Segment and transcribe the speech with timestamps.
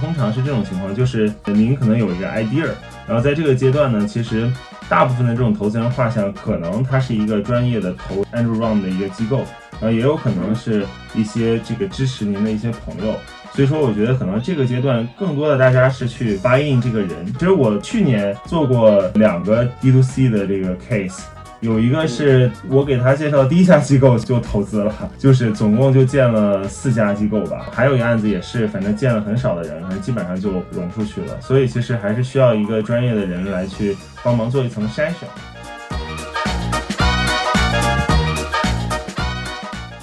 [0.00, 2.66] 通常是这种情况，就是您可能有一个 idea，
[3.06, 4.50] 然后在这个阶段呢，其实
[4.88, 9.38] 大部分的这种投资人画像，可能他是一个专业的投 Andrew Round 的一个机构，
[9.80, 13.14] 然后也有可能是一些这个支持您的一些朋友，
[13.52, 17.10] 所以说我觉得可能这个阶段更多的大家是去 buy in 这个人。
[17.34, 21.22] 其实我去年做过两个 D to C 的这个 case。
[21.60, 27.66] 有一个是我给他介绍第一家机构就投资了，就是总共就建了四家机构吧。
[27.72, 31.40] 还有一个案子也是，反正建了很少的人，反正基本上就融出去了。
[31.40, 35.28] 所以其实还是需要一个专业的人来去帮忙做一层筛选。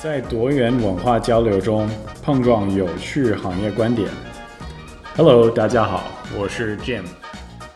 [0.05, 1.89] 在多元文化交流中
[2.21, 4.07] 碰撞有趣行业观点。
[5.17, 6.03] Hello，大家好，
[6.37, 7.01] 我是 Jim，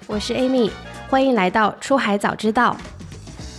[0.06, 0.70] 我是 Amy，
[1.10, 2.78] 欢迎来到出海早知道。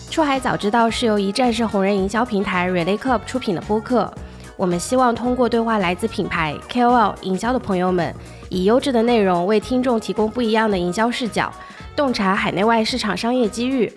[0.09, 4.09] 出海早知道是由一站式红人营销平台 Relay Club 出品的播客。
[4.57, 8.15] 我们希望通过对话来自品牌 KOL 营销的朋友们，
[8.51, 11.53] 以优质的内容为听众提供不一样的营销视角，
[11.97, 13.93] 洞察海内外市场商业机遇。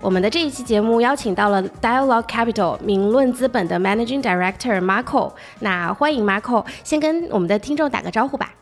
[0.00, 5.32] 我们的这一期节目邀请到了 Dialogue Capital 名论资本的 Managing Director Marco。
[5.58, 8.52] 那欢迎 Marco，先跟我们的听众打个招呼吧。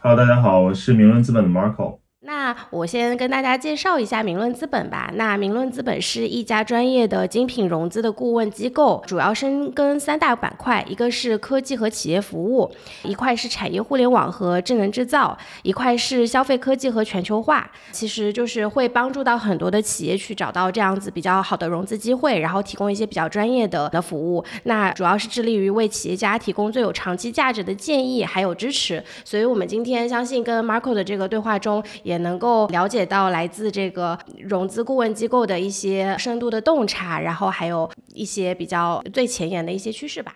[0.00, 1.98] Hello，大家好，我是名论资本的 Marco。
[2.28, 5.10] 那我先跟大家介绍一下明论资本吧。
[5.14, 12.70] 那明论资本是一家专业的精品融资的顾问机构，主要深耕三大板块：一个是科技和企业服务，
[13.02, 17.70] 一块是产业互联网和智能制造，一块是消费科技和全球化。
[17.92, 24.44] 其实就是会帮助到很多的企业去找到这样子比较好的融资机会，然后提供一些比较专业的的服务。
[24.64, 29.02] 那主要是致力于为企业家提供最有长期价值的建议还有支持。
[29.24, 32.17] 所以我们今天相信跟 Marco 的这个对话中也。
[32.18, 40.34] 能够了解到来自这个融资顾问机构的一些深度的洞察，然后还有一些比较最前沿的一些趋势吧。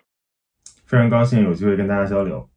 [0.86, 2.48] 非常高兴有机会跟大家交流。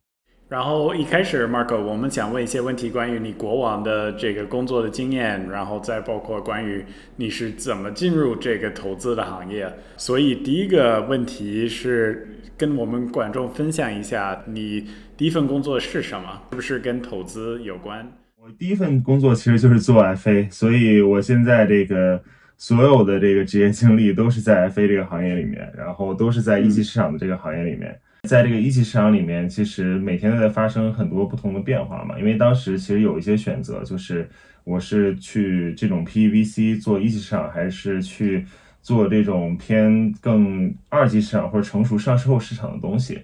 [0.47, 6.85] 然后一开始，Marco，我们想问一些问题，关于你过往的这个工作的经验，然后再包括关于
[7.15, 9.73] 你是怎么进入这个投资的行业。
[9.97, 16.43] 所以第一个问题是跟我们观众分享一下，你第一份工作是什么？
[16.51, 18.07] 是不是跟投资有关？
[18.45, 22.21] 我第一份工作其实就是做 FA，所以我现在这个
[22.57, 27.99] 所有的这个职业经历都是在 FA 这个行业里面，然后都是在一级市场的这个行业里面。
[28.29, 32.19] 在这个一级市场里面，其实每天都在发生很多不同的变化嘛。
[32.19, 34.29] 因为当时其实有一些选择，就是
[34.63, 38.45] 我是去这种 PVC 做一级市场，还是去
[38.83, 43.21] 做这种偏更二级市场或者成熟上市后市场的东西。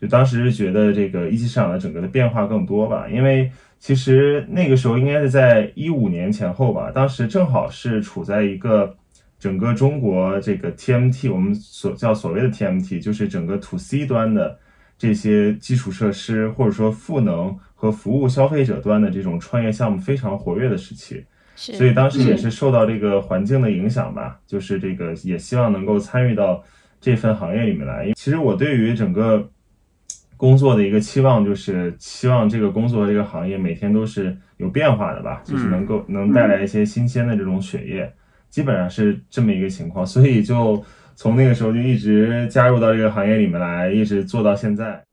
[0.00, 3.50] 就当时觉得这个一级市场的整个的变化更多吧，因为。
[3.80, 8.94] 其实那个时候应该是在一五年前后吧，当时正好是处在一个
[9.38, 14.58] 整个中国这个 TMT，我们所叫所谓的 TMT，就是整个 To C 端的
[14.98, 21.24] 这些基础设施或者说赋能和服务消费者端的这种创业项目非常活跃的时期，
[21.56, 26.62] 所以当时也是受到这个环境的影响吧，就是这个也希望能够参与到
[27.00, 28.12] 这份行业里面来。
[28.14, 29.50] 其实我对于整个。
[30.40, 38.10] 工作的一个期望就是希望这个工作这个行业每天都是有变化的吧，就是能够能带来一些新鲜的这种血液，
[38.48, 40.82] 基本上是这么一个情况，所以就
[41.14, 45.04] 从那个时候就一直加入到这个行业里面来，一直做到现在。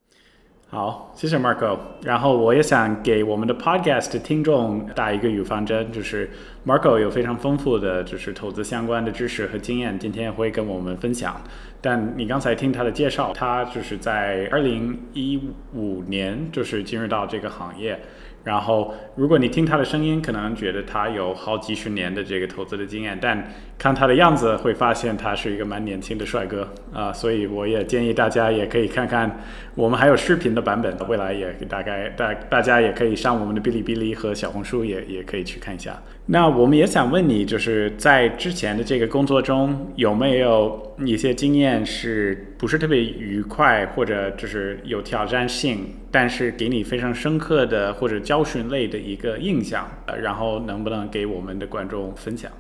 [0.70, 1.78] 好，谢谢 Marco。
[2.04, 6.30] 然后我也想给我们的 Podcast 听众打一个预防针，就是
[6.66, 11.42] Marco 有非常丰富的就是投资相关的知识和经验，今天会跟我们分享。
[11.82, 15.40] 但你刚才听他的介绍，他就是在二零一
[15.74, 18.00] 五年就是进入到这个行业。
[18.44, 23.46] 然后，如果你听他的声音，可能觉得他有好几十年的这个投资的经验，但
[23.78, 27.12] 看他的样子，会发现他是一个蛮年轻的帅哥啊。
[27.12, 29.38] 所以我也建议大家也可以看看，
[29.76, 36.02] 我们还有视频的版本，未来也大概大大家也可以上我们的哔哩哔哩和小红书，也也可以去看一下。
[36.30, 45.86] 那我们也想问你，就是在之前的这个工作中，有没有一些经验是不是特别愉快，或者就是有挑战性？
[46.12, 52.52] 但是给你非常深刻的或者教训类的一个印象，呃，然后能不能给我们的观众分享？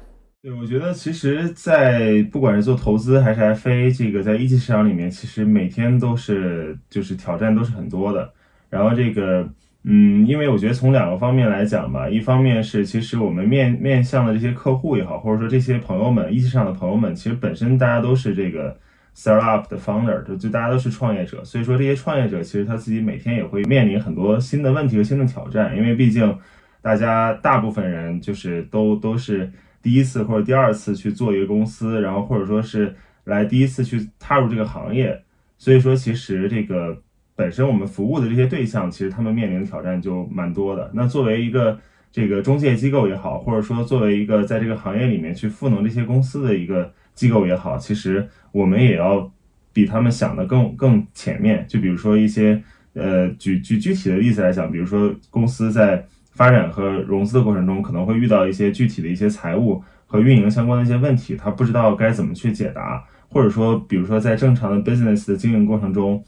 [0.41, 8.31] 对，我觉得其实，在不管是做投资还是 FA，这个在一级市场里面，其实每天都是就是挑战都是很多的。
[8.69, 9.49] 然后这个，
[9.89, 18.77] 嗯，因为我觉得从两个方面来讲吧，一方面是其实我们面面向的这些客户也好，或者说这些朋友们，一级上的朋友们，其实本身大家都是这个。
[19.19, 26.37] Startup 的 founder 就就大家都是创业者，所以说这些创业者其实他自己每天也会面临很多新的问题和新的挑战，因为毕竟
[26.83, 29.51] 大家大部分人就是都都是。
[29.81, 32.93] 第一次或者第二次去做一个公司，然后或者说是
[33.23, 35.19] 来第一次去踏入这个行业，
[35.57, 36.95] 所以说其实这个
[37.37, 40.91] 本身我们服务的这些对象，其实他们面临的挑战就蛮多的。
[40.95, 41.79] 那作为一个
[42.11, 49.31] 这个中介机构也好，或者说作为一个在这个行业里面去赋能这些公司的一个机构也好，其实我们也要
[49.71, 51.63] 比他们想的更更前面。
[51.67, 52.59] 就比如说一些
[52.93, 66.23] 呃，举举具体的例子来讲，比如说公司在发展和融资的过程中，可能会遇到一些具体的一些财务和运营相关的一些问题，他不知道该怎么去解答，或者说，比如说在正常的 business 的经营过程中，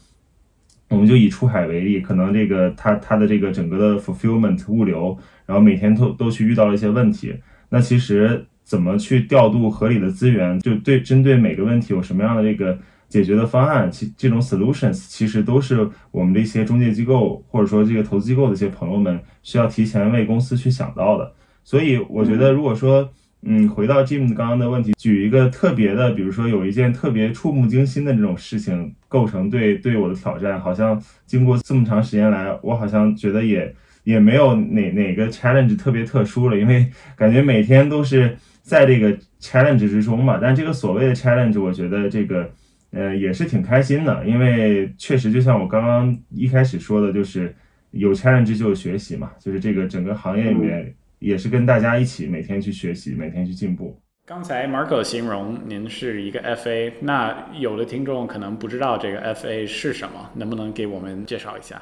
[0.90, 5.16] 我们就以出海为例，可能这个它它的这个整个的 fulfillment 物流，
[5.46, 7.34] 然后每天都都去遇到了一些问题，
[7.70, 12.78] 那其实怎么去调度合理的资源，就对针对每个问题有什么样的这个。
[13.10, 21.32] 解决的方案，其这种 solutions 其实都是我们的一些中介机构或者说这个投资机构的一些朋友们需要提前为公司去想到的。
[21.64, 23.10] 所以我觉得，如果说，
[23.42, 40.38] 嗯，回到 Jim 刚刚的问题，举一个特别的，比如说有一件特别触目惊心的这种事情构成对对我的挑战，好像经过这么长时间来，我好像觉得也也没有哪哪个 challenge 特别特殊了，因为感觉每天都是在这个 challenge 之中嘛。
[40.40, 42.50] 但这个所谓的 challenge，我觉得这个。
[42.92, 47.54] 呃，也是挺开心的，因为确实就像我刚刚一开始说的，就是
[47.92, 53.96] 有 challenge 就有学习嘛，就是这个整个行业里面也是跟大家一起每天去学习，每天去进步。
[54.26, 61.80] 刚才 Marco 形容您是一个 FA，那有的听众可能不知道这个 FA 是什么，能不能给我们介绍一下？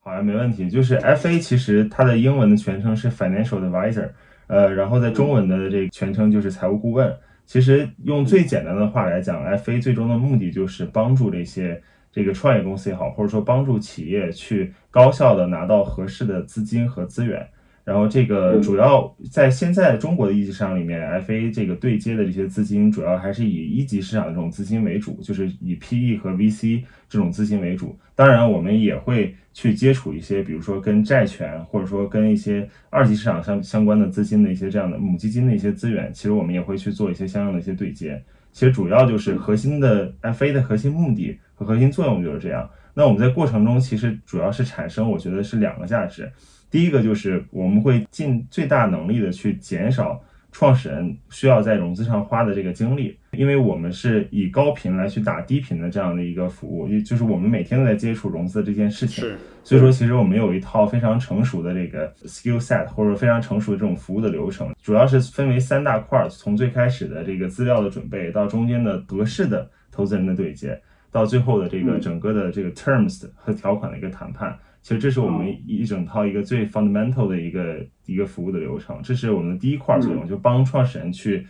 [0.00, 0.70] 好呀，没问题。
[0.70, 4.10] 就是 FA 其实它的英文的全称是 Financial Advisor，
[4.46, 7.14] 呃，然后在中文的这个全称就是财务顾问。
[7.44, 17.46] 其实用最简单的话来讲，FA 最终的目的就是帮助这些这个创业公司也好，或者说帮助企业去高效的拿到合适的资金和资源。
[17.88, 27.98] 然后这个主要在现在中国的一级市场里面，FA 这个对接的这些资金，主要还是以一级市场的这种资金为主，就是以 PE 和 VC 这种资金为主。
[28.14, 38.22] 当然，我们也会去接触一些，比如说跟债权，或者说跟一些二级市场相相关的资金的一些这样的母基金的一些资源，其实我们也会去做一些相应的一些对接。
[38.52, 42.68] 其实主要就是核心的 FA 的核心目的和核心作用就是这样。
[42.92, 46.30] 那我们在过程中其实主要是产生，我觉得是两个价值。
[46.70, 50.20] 第一个就是我们会尽最大能力的去减少
[50.50, 59.24] 创始人需要在融资上花的这个精力，因为我们是以高频来去打低频的这样的一个服务，也就是我们每天都在接触融资这件事情。
[59.62, 70.80] 所以说其实我们有一套非常成熟的这个 skill set，或者非常成熟的这种服务的流程，主要是分为三大块，从最开始的这个资料的准备，到中间的合适的投资人的对接，
[71.12, 74.58] 到最后的这个整个的这个 terms 和条款的一个谈判。
[74.80, 81.46] 其实这是我们一整套一个最 fundamental 的一个一个服务的流程，这是我们的第一块作用，就帮创始人去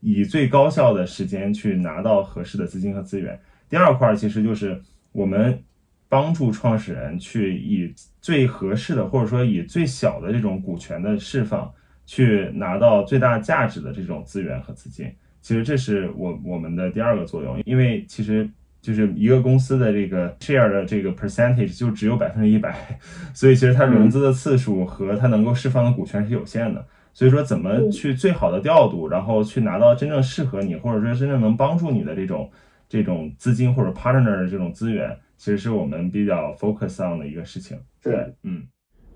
[0.00, 3.40] 以最高效的时间去拿到合适的资金和资源。
[3.68, 4.78] 第二块其实就是
[5.12, 5.62] 我们
[6.08, 11.72] 帮助创始人去以最合适的或者说以最小的这种股权的释放
[12.04, 15.10] 去拿到最大价值的这种资源和资金。
[15.40, 18.50] 其实这是我我们的第二个作用，因为其实。
[18.82, 22.98] 就是一个公司的这个 share 的这个 percentage 就只有百分之一百，
[23.32, 26.84] 所以其实它融资的次数和它能够释放的股权是有限的。
[27.14, 32.50] 所以说，怎么去最好的调度，然后去拿到真正适合你，或者说真正能帮助你的这种
[32.88, 37.78] 这种资金或者 partner 的这种资源，其实是我们比较 focus on 的一个事情。
[38.02, 38.64] 对，嗯。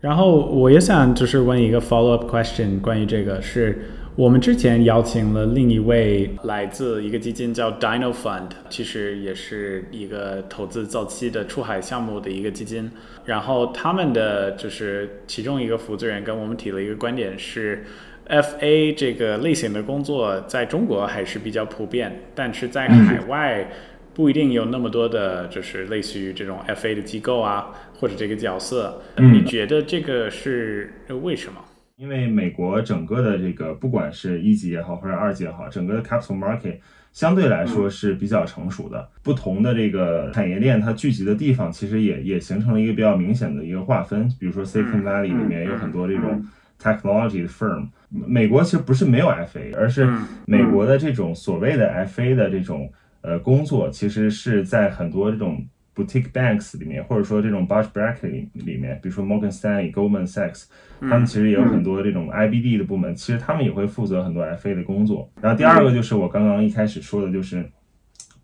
[0.01, 3.83] 然后我也想就是问一个 follow up question，关于这个是。
[4.17, 12.91] 我们之前邀请了另一位来自一个基金叫 Dino Fund，其实也是一个投资早期的出海项目的一个基金。
[13.27, 17.85] 然后他们的就是其中一个负责人跟我们提了一个观点是
[18.27, 23.71] ，FA 这个类型的工作在中国还是比较普遍，但是在海外
[24.15, 27.71] 不一定有那么多的，就是类似于这种 FA 的机构啊，
[28.01, 28.99] 或者这个角色。
[29.19, 31.61] 你觉得这个是为什么？
[31.97, 36.77] 因为美国整个的这个，不管是一级也好，或者二级也好，整个的 capital market
[37.15, 39.09] 相对来说是比较成熟的。
[39.23, 44.29] 不同的这个产业链，它聚集的地方，其实也也形成了一个比较明显的一个划分。
[44.39, 46.47] 比如说 Silicon Valley 里面有很多这种
[46.79, 47.89] technology 的 firm。
[48.11, 50.07] 美国其实不是没有 FA，而是
[50.45, 55.65] 美国的这种所谓的 FA 的这种呃工作，其实是在很多这种。
[55.97, 60.67] Boutique banks 里面，或者说这种 bulge bracket 里里面，比如说 Morgan Stanley、Goldman Sachs，
[61.01, 65.33] 他们其实也有很多这种 IBD 的部门，其实他们也会负责很多 FA 的工作。
[65.41, 67.65] 然后第二个就是我刚刚一开始说的，就是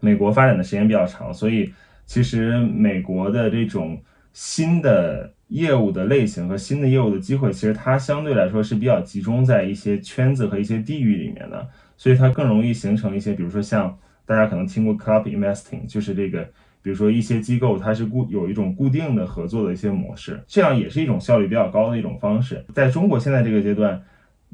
[0.00, 1.72] 美国发展的时间比较长，所以
[2.06, 11.68] 其实美国的这种新的业务的类型和新的业务的机会，其实它相对来说是比较集中在一些圈子和一些地域里面的，
[11.98, 16.48] 所以它更容易形成一些，比如说像大家可能听过 club investing，就是这个，
[16.82, 22.64] 比如说一些机构它是固有一种固定的合作的一些模式，这样也是一种效率比较高的一种方式。
[22.74, 24.02] 在中国现在这个阶段，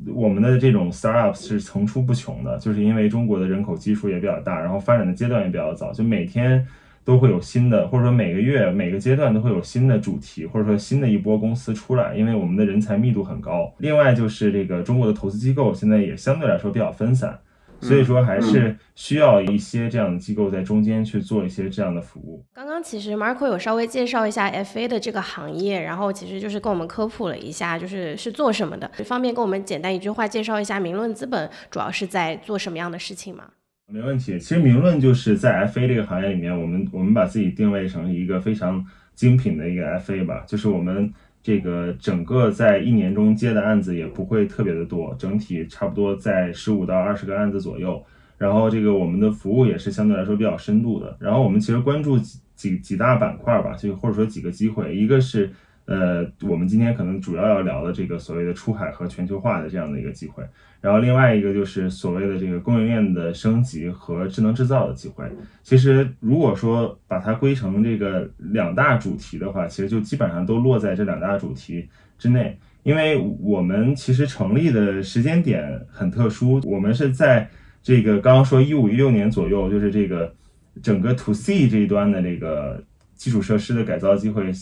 [0.06, 6.66] 我们的这种 startups 是层出不穷的，就是因为中国的人口基数也比较大，然后发展的阶段也比较早，就每天。
[7.04, 13.72] 都会有新的，或者说每个月每个阶段都会有新的主题，或者说新的一波公司出来，因为我们的人才密度很高。
[13.78, 17.38] 另外就是这个中国的投资机构现在也相对来说比较分散，
[17.80, 22.44] 所以说还是需要一些这样的机构在中间去做一些这样的服务。
[22.52, 33.44] 刚刚其实 Marco 有稍微介绍一下 FA 的这个行业，然后其实就是跟我们科普了一下，就是是做什么的，方便跟我们简单一句话介绍一下明论资本主要是在做什么样的事情吗？
[33.90, 41.10] 没问题，其实明论就是在 FA 这个行业里面，我们我们把自己定位成一个非常精品的一个 FA 吧，就是我们
[41.42, 48.04] 这个整个在一年中接的案子也不会特别的多，整体差不多在十五到二十个案子左右。
[48.36, 51.16] 然后这个我们的服务也是相对来说比较深度的。
[51.20, 55.50] 然后我们其实关注几几几大板块吧，就或者说几个机会，一个是。
[55.88, 60.44] 呃，我们今天可能主要要聊的这个所谓的出海和全球化的这样的一个机会，
[60.82, 65.24] 然后另外一个就是所谓的这个供应链的升级和智能制造的机会。
[65.62, 72.58] 其实如果说把它归成这个两大主题的话，其实就基本上都落在这两大主题之内。
[72.82, 77.48] 因为我们其实成立的时间点很特殊，我们是在
[77.82, 80.34] 这个刚刚说一五一六年左右，就是这个
[80.82, 84.52] 整个 to C 这一端的这个基础设施的改造机会。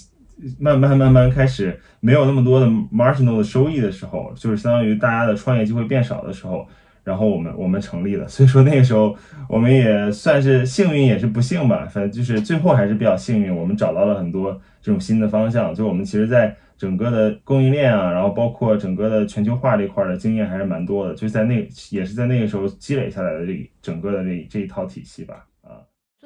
[0.59, 6.67] 慢慢慢慢开始没有那么多的 marginal 的收益的时候，就是相当于大家的创业机会变少的时候，
[7.05, 8.29] 然后我们我们成立了。
[8.29, 9.17] 所以说那个时候
[9.49, 15.75] 我们也算是幸运也是不幸吧，反 正就是最后还是比较幸运，我们找到了很多这种新的方向。
[15.75, 25.47] 就我们其实在整个的供应链啊，然后包括整个的全球化这块的经验还是蛮多的，就在那也是在那个时候积累下来的这整个的这这一套体系吧。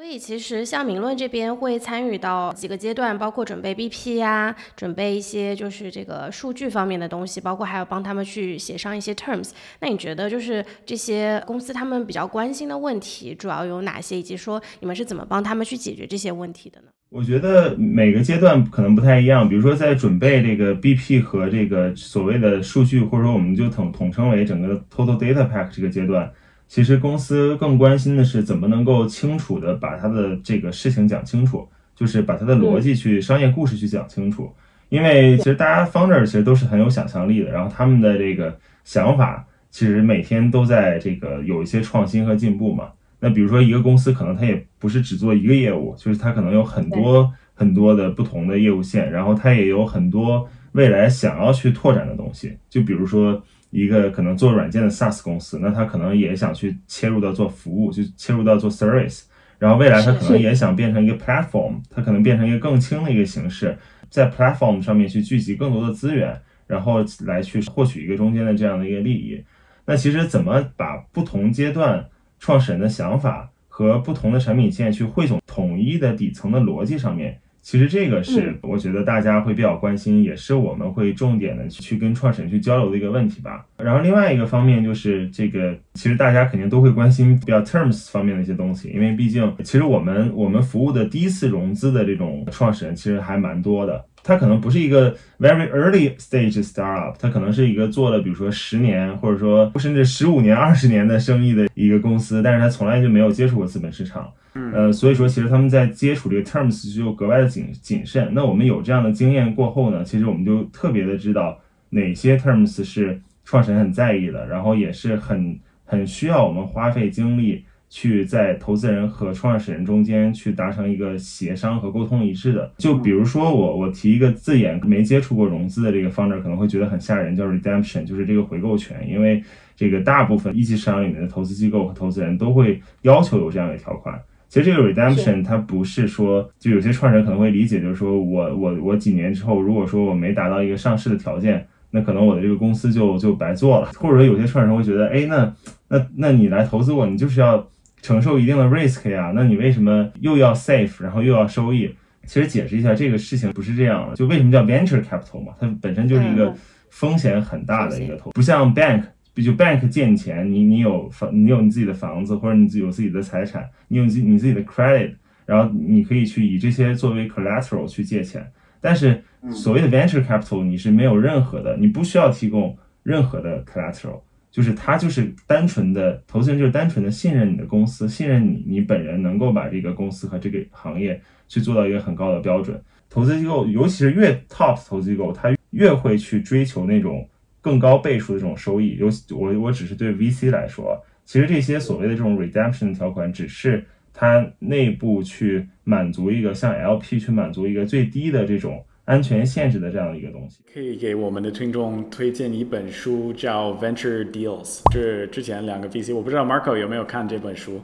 [0.01, 9.51] 所以其实像明论这边会参与到几个阶段，包括准备 BP 呀，准备一些就是这个数据方面的东西，包括还要帮他们去协商一些 terms。
[9.81, 16.87] 那你觉得就是这些公司他们比较关心的问题主要有哪些，以及说你们是怎么帮他们去解决这些问题的呢？
[17.11, 26.33] 我觉得每个阶段可能不太一样，比如说在准备这个 BP 和这个所谓的数据，或者说我们就统统称为整个 total data pack 这个阶段。
[26.71, 34.49] 其实公司更关心的是怎么能够清楚的把他的这个事情讲清楚，就是把他的逻辑去商业故事去讲清楚。
[34.89, 42.91] 因为其实大家 founder 其实都是很有想象力的，然后他们的这个想法其实每天都在这个有一些创新和进步嘛。
[43.19, 52.57] 那比如说一个公司可能它也不是只做一个业务，就是它可能有很多很多的不同的业务线，然后它也有很多未来想要去拓展的东西。
[52.69, 53.43] 就比如说。
[53.71, 59.23] 一个可能做软件的 SaaS 公司，那他可能也想去切入到做服务，就切入到做 service，
[59.59, 63.77] 然后未来他可能也想变成一个 platform，他可能变成一个更轻的一个形式，
[64.09, 69.43] 在 platform 上面去聚集更多的资源，然后来去获取一个中间的这样的一个利益。
[69.87, 72.05] 那其实怎么把不同阶段
[72.39, 77.41] 创始人的想法和不同的产品线去汇总统一的底层的逻辑上面？
[77.71, 83.65] 其实这个是我觉得大家会比较关心，也是我们会重点的去跟创始人去交流的一个问题吧。
[83.77, 94.05] 然后另外一个方面就是这个，其实大家肯定都会关心比较 terms 方面的一些东西，因为毕竟其实我们我们服务的第一次融资的这种创始人其实还蛮多的。
[94.23, 104.31] 他可能不是一个 very early stage startup，他可能是一个做了比如说十年或者说甚至十五年、二十年的生意的一个公司，但是他从来就没有接触过资本市场。
[104.75, 108.31] 呃，所以说其实他们在接触这个 terms 就格外的谨谨慎。
[108.33, 111.59] 那我们有这样的经验过后呢，其实我们就特别的知道
[111.91, 122.73] 哪些 terms 是创始人很在意的，然后也是很很需要我们花费精力去在投资人和创始人中间去达成一个协商和沟通一致的。
[122.79, 129.43] 就比如说我我提一个字眼，没接触过融资的这个 founder 可能会觉得很吓人，叫 redemption，就是这个回购权，因为
[129.75, 134.19] 这个大部分一级市场里面的投资机构和投资人都会要求有这样的条款。
[134.49, 143.87] 其实这个 redemption 它不是说，就有些创始人可能会理解，就是说我我我几年之后，如果说我没达到一个上市的条件，那可能我的这个公司就就白做了。
[143.95, 145.55] 或者说有些创始人会觉得，哎，那
[145.89, 147.65] 那那你来投资我，你就是要
[148.03, 151.95] 承受一定的 risk 呀，那你为什么又要 safe，然后又要收益？
[152.27, 156.55] 其实解释一下，这个事情不是这样的，就为什么叫 venture capital 嘛，它本身就是一个
[156.91, 159.03] 风险很大的一个投，不像 bank。
[159.37, 165.15] 就 bank 借你钱，你你有房，你有你自己的房子，或者你自己有自己的财产，你有自你自己的 credit，
[165.47, 168.47] 然后你可以去以这些作为 collateral 去借钱。
[168.83, 182.83] 但是所谓的 venture capital，你是没有任何的，你不需要提供任何的 collateral，就是他就是单纯的投资人就是单纯的信任你的公司，信任你你本人能够把这个公司和这个行业去做到一个很高的标准。
[183.09, 187.29] 投资机构，尤其是越 top 投资机构，它越会去追求那种
[187.61, 188.97] 更高倍数的这种收益。
[188.99, 200.61] 尤其我我只是对 VC 来说，其实这些所谓的这种 redemption 条款，只是它内部去满足一个像 LP 去满足一个最低的这种安全限制的这样的一个东西。
[200.73, 207.81] 可以给我们的听众推荐一本书，叫 Venture Deals，是之前两个 VC，我不知道 Marco 有没有看这本书。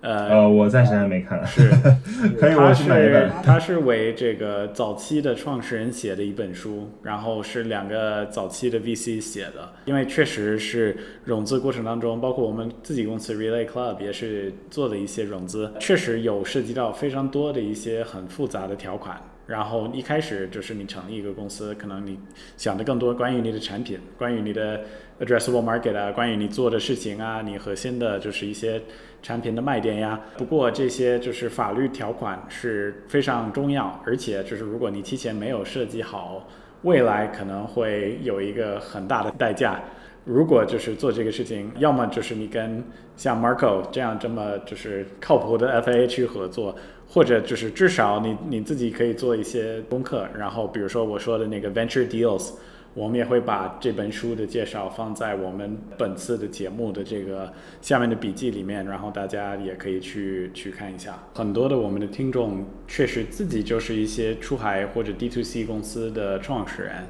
[0.00, 1.68] 呃呃，我暂时还没看，是，
[2.38, 3.28] 可以我去买一本。
[3.42, 9.68] 他是为这个早期的创始人写的一本书，然后是两个早期的 VC 写的。
[9.86, 19.20] 因为确实是融资过程当中，包括我们自己公司 Relay Club 也是做的一些融资，确实有涉及到非常多的一些很复杂的条款。
[19.48, 22.18] 然后一开始就是你成立一个公司，可能你
[22.58, 24.84] 想的更多关于你的产品，关于你的
[25.20, 28.78] addressable market 啊，关于你做的事情啊，你核心的就是一些
[29.22, 30.20] 产品的卖点呀。
[30.36, 36.46] 不过这些就是法律条款是非常重要，而且就是如果你提前没有设计好，
[36.82, 39.80] 未来可能会有一个很大的代价。
[40.26, 42.84] 如果就是做这个事情，要么就是你跟
[43.16, 46.76] 像 Marco 这样这么就是靠谱的 FA 去合作。
[47.08, 52.52] 或者就是至少你你自己可以做一些功课，然后比如说我说的那个 Venture Deals，
[52.92, 57.50] 我们也会把这本书的介绍放在我们本次的节目的这个
[57.80, 61.18] 下面的笔记里面，然后大家也可以去去看一下。
[61.34, 67.06] 很多的我们的听众确实自己就是一些出海或者 D to C 公司的创始人，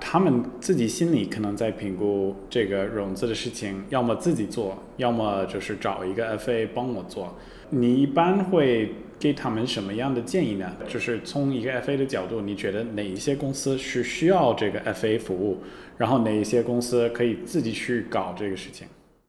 [0.00, 7.36] 他们自己心里可能在评估这个融资的事情，要么自己做，要么就是找一个 FA 帮我做。
[7.68, 8.94] 你一般会？
[9.22, 10.68] 给他们什么样的建议呢？
[10.88, 15.62] 就是从一个 FA 的角度，你觉得哪一些公司是需要这个 FA 服务，
[15.96, 18.88] 然后哪一些公司可以自己去搞这个事情？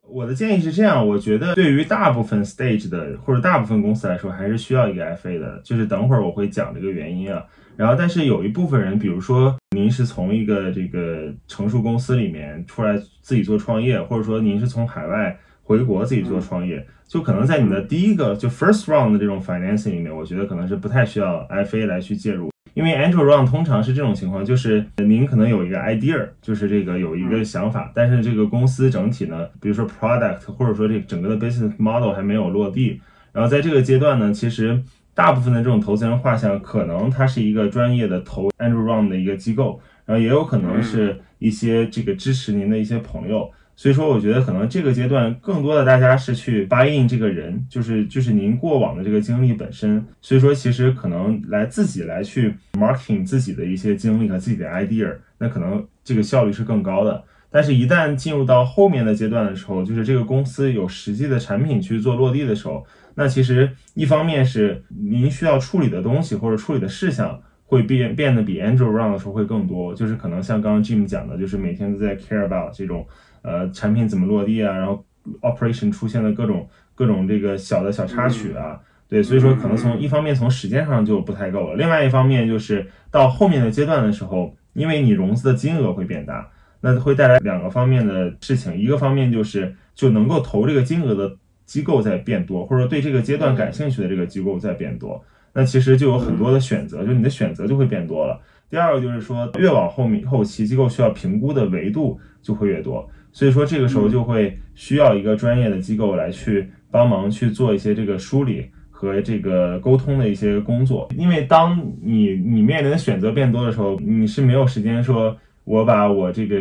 [0.10, 5.62] 我的建议是这样，我觉得对于大部分 stage 的或者大部分公司来说，还是需要一个 FA 的。
[5.64, 7.46] 就是等会儿我会讲这个原因啊。
[7.78, 16.86] 然后，但是有一部分人，比如说您是从一个这个成熟公司里面出来自己做创业，或者说您是从海外回国自己做创业。
[17.06, 32.14] 就可能在你的第一个就 first round 的这种 financing 里面，我觉得可能是不太需要 FA 来去介入，因为 angel round 通常是这种情况，就是您可能有一个 idea，就是这个有一个想法，但是这个公司整体呢，比如说 product 或者说这整个的 business model
[32.14, 33.00] 还没有落地，
[33.32, 34.82] 然后在这个阶段呢，其实
[35.14, 43.52] 大部分的这种投资人画像，可能它是一个专业的投 angel round 的一个机构，然后也有可能是一些这个支持您的一些朋友。
[43.76, 50.06] 所以说，我觉得可能这个阶段更多的大家是去 buy in 这个人，就是就是您过往的这个经历本身。
[50.22, 57.24] 所以说，其实可能来自己来去 marketing 自己的一些经历和自己的 idea，那可能这个效率是更高的。
[57.50, 73.06] 但是，一旦进入到后面的阶段的时候，就是这个公司有实际的产品去做落地的时候，那其实一方面是您需要处理的东西或者处理的事项会变变得比 Angel Round 的时候会更多，就是可能像刚刚 Jim 讲的，就是每天都在 care about 这种。
[73.44, 74.76] 呃，产品怎么落地啊？
[74.76, 75.06] 然后
[75.42, 86.50] operation 出现的各种各种这个小的小插曲啊，对，所以说可能从一方面从时间上就不太够了，另外一方面就是到后面的阶段的时候，因为你融资的金额会变大，
[86.82, 98.40] 那会带来两个方面的事情，一个方面就是就能够投这个金额的机构在变多，或者说对这个阶段感兴趣的这个机构在变多，那其实就有很多的选择，就你的选择就会变多了。
[98.70, 103.08] 第二个就是说，越往后面后期，机构需要评估的维度就会越多。
[103.34, 111.10] 所以说，这个时候就会需要一个专业的机构来去帮忙去做一些这个梳理和这个沟通的一些工作。
[111.18, 116.56] 因为当你你面临的选择变多的时候，你是没有时间说我把我这个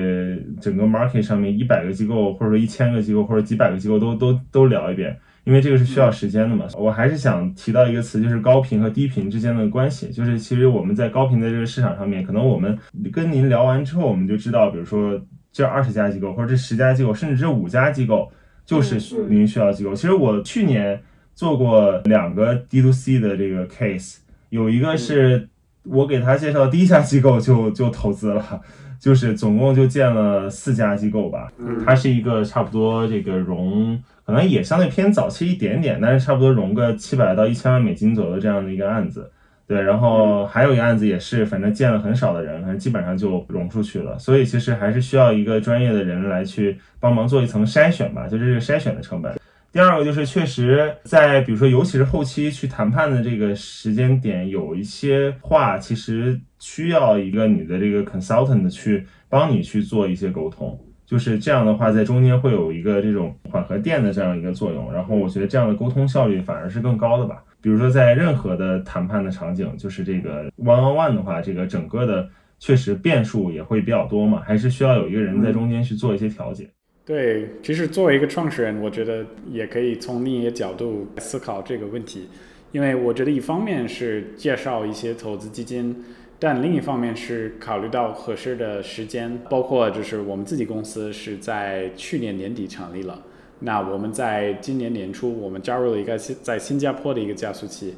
[0.62, 6.64] 整个 market 上面一百个机构，或者说一千个机构，或者几百个机构都都都聊一遍，因为这个是需要时间的嘛。
[6.78, 10.08] 我还是想提到一个词，就是高频和低频之间的关系。
[10.08, 12.78] 就是其实我们在高频的这个市场上面，可能我们
[13.12, 15.20] 跟您聊完之后，我们就知道，比如说。
[15.52, 18.32] 这二十家机构，或者这十家机构，甚至这五家机构，
[18.64, 19.94] 就是您需要机构。
[19.94, 21.00] 其实我去年
[21.34, 24.16] 做过两个 D to C 的这个 case，
[24.48, 25.48] 有一个是
[25.84, 28.60] 我给他介绍第一家机构就就投资了，
[28.98, 31.52] 就是总共就建了四家机构吧。
[31.84, 39.30] 它是一个差不多这个融，可能也相对偏早期一点点，但是差不多融个七百到一千万美金左右这样的一个案子。
[39.66, 44.18] 对，然后还有一个案子也是，反正见了很少的人，反正基本上就融出去了。
[44.18, 49.34] 所以其实还是需要一个专业的人来去帮忙做一层筛选吧，就是这个筛选的成本。
[49.72, 60.78] 第二个就是确实在比如说尤其是后期去谈判的这个时间点，有一些话其实需要一个你的这个 consultant 去帮你去做一些沟通。
[61.06, 67.42] 就是这样的话，在中间会有一个这种缓和垫的这样一个作用，然后我觉得这样的沟通效率反而是更高的吧。
[67.62, 76.68] 比如说在任何的谈判的场景，就是这个 one on one 的话，这个整个的确实变数也会比较多嘛，还是需要有一个人在中间去做一些调节。
[77.04, 82.28] 对，其实作为一个创始人，我觉得也可以从另一个角度思考这个问题，
[82.72, 85.96] 因为我觉得一方面是介绍一些投资基金。
[86.38, 93.22] 但另一方面是考虑到合适的时间，包括就是我们自己公司是在去年年底成立了，
[93.62, 97.94] 那我们在今年年初我们加入了一个新在新加坡的一个加速器。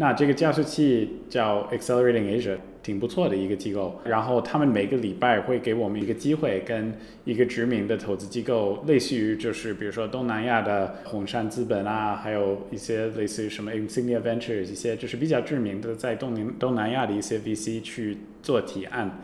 [0.00, 4.00] 那这个加速器叫 Accelerating Asia，挺不错的一个机构。
[4.04, 19.18] 然后他们每个礼拜会给我们一个机会，跟一个知名的投资机构，类似于就是比如说东南亚的红杉资本啊，还有一些类似于什么 Insignia Ventures 一些就是比较知名的在东南东南亚的一些 VC 去做提案。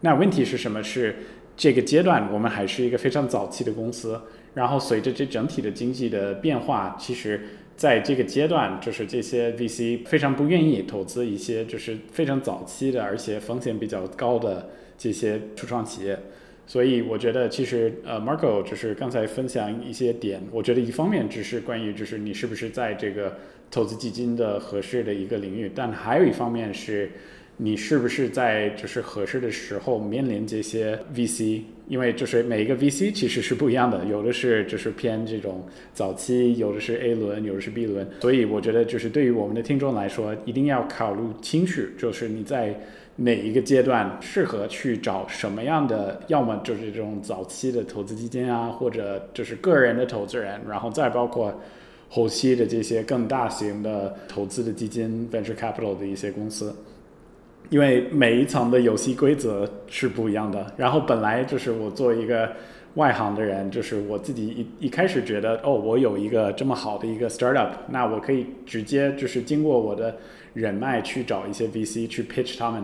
[0.00, 0.82] 那问题是什么？
[0.82, 1.14] 是
[1.56, 4.20] 这个阶段我们还是一个非常早期的公司。
[4.54, 7.40] 然后随着这整体的经济的变化，其实。
[7.78, 16.18] 在这个阶段，就是这些 VC 非常不愿意投资一些就是非常早期的，而且风险比较高的这些初创企业。
[16.66, 23.36] 所以我觉得，其实呃，Marco 就是刚才分享一些点，我觉得一方面只是关于就是你是不是在这个
[23.70, 27.12] 投资基金的合适的一个领域，但还有一方面是。
[27.60, 31.62] 你是不是在就是合适的时候面临这些 VC？
[31.88, 38.06] 因为就是每一个 VC 其实是不一样的，有的是就是偏这种早期，有的是 A 轮，有的是 B 轮。
[38.20, 42.78] 所以我觉得就是对于我们的听众来说，一定要考虑清楚，就是你在
[43.16, 51.58] 哪一个阶段适合去找什么样的，要么就是这种早期的投资基金啊，或者就是个人的投资人，然后再包括
[52.08, 56.72] 后期的这些更大型的投资的基金 （venture capital） 的一些公司。
[57.70, 60.66] 因为每一层的游戏规则是不一样的。
[60.76, 62.50] 然后本来就是我做一个
[62.94, 70.16] 外行的人，就是我自己一一开始觉得，哦，我有一个这么好的一个 startup，那我可以直接就是经过我的
[70.54, 72.82] 人脉去找一些 VC 去 pitch 他们。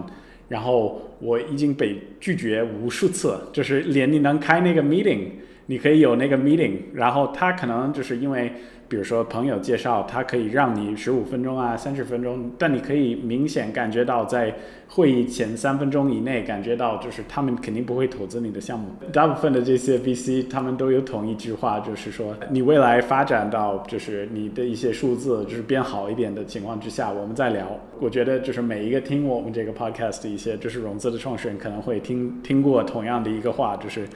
[0.48, 5.28] 然后我已经被拒绝无数次，就是连你能开那个 meeting，
[5.66, 8.52] 你可以有那个 meeting，然后他可能就是因为。
[8.94, 14.54] 比如说朋友介绍，他可以让你十五分钟啊，三十分钟，但你可以明显感觉到在
[14.86, 18.86] 会议前三分钟以内感觉到，就是他们肯定不会投资你的项目。
[19.12, 27.66] 大部分的这些 VC，他们都有同一句话，就是说你未来发展到就是你的一些数字就是变好一点的情况之下，我们再聊。
[27.98, 34.06] 我觉得就是每一个听我们这个 podcast 的一些就是融资的创始人可能会听听过同样的一个话，就是。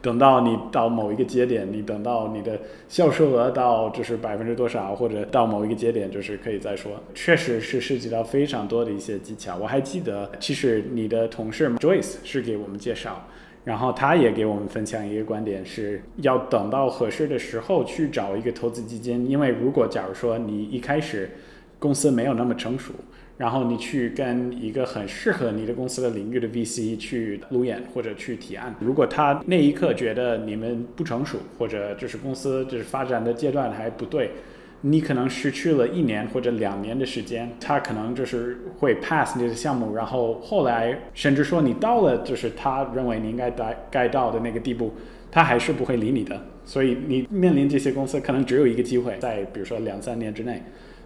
[0.00, 2.58] 等到你到某一个节点，你等到你的
[2.88, 6.92] 销售额到就是百分之多少，或者到某一个节点，就是可以再说。
[7.14, 9.56] 确实是涉及到非常多的一些技巧。
[9.56, 13.26] 我还记得，其实你的同事 Joyce 是给我们介绍，
[13.64, 21.30] 然后他也给我们分享一个观点，是要等到合适的时候去找一个投资基金，因为如果假如说你一开始
[21.78, 22.92] 公司没有那么成熟。
[23.38, 34.32] 然后你去跟一个很适合你的公司的领域的 VC 去路演或者去提案，如果他那一刻觉得你们不成熟，或者就是公司就是发展的阶段还不对，
[34.80, 44.92] 你可能失去了一年或者两年的时间，他可能就是会 pass 你的项目，然后后来甚至说你到了就是他认为你应该该该到的那个地步，
[45.30, 46.40] 他还是不会理你的。
[46.64, 50.60] 所以你面临这些公司可能只有一个机会，在比如说两三年之内。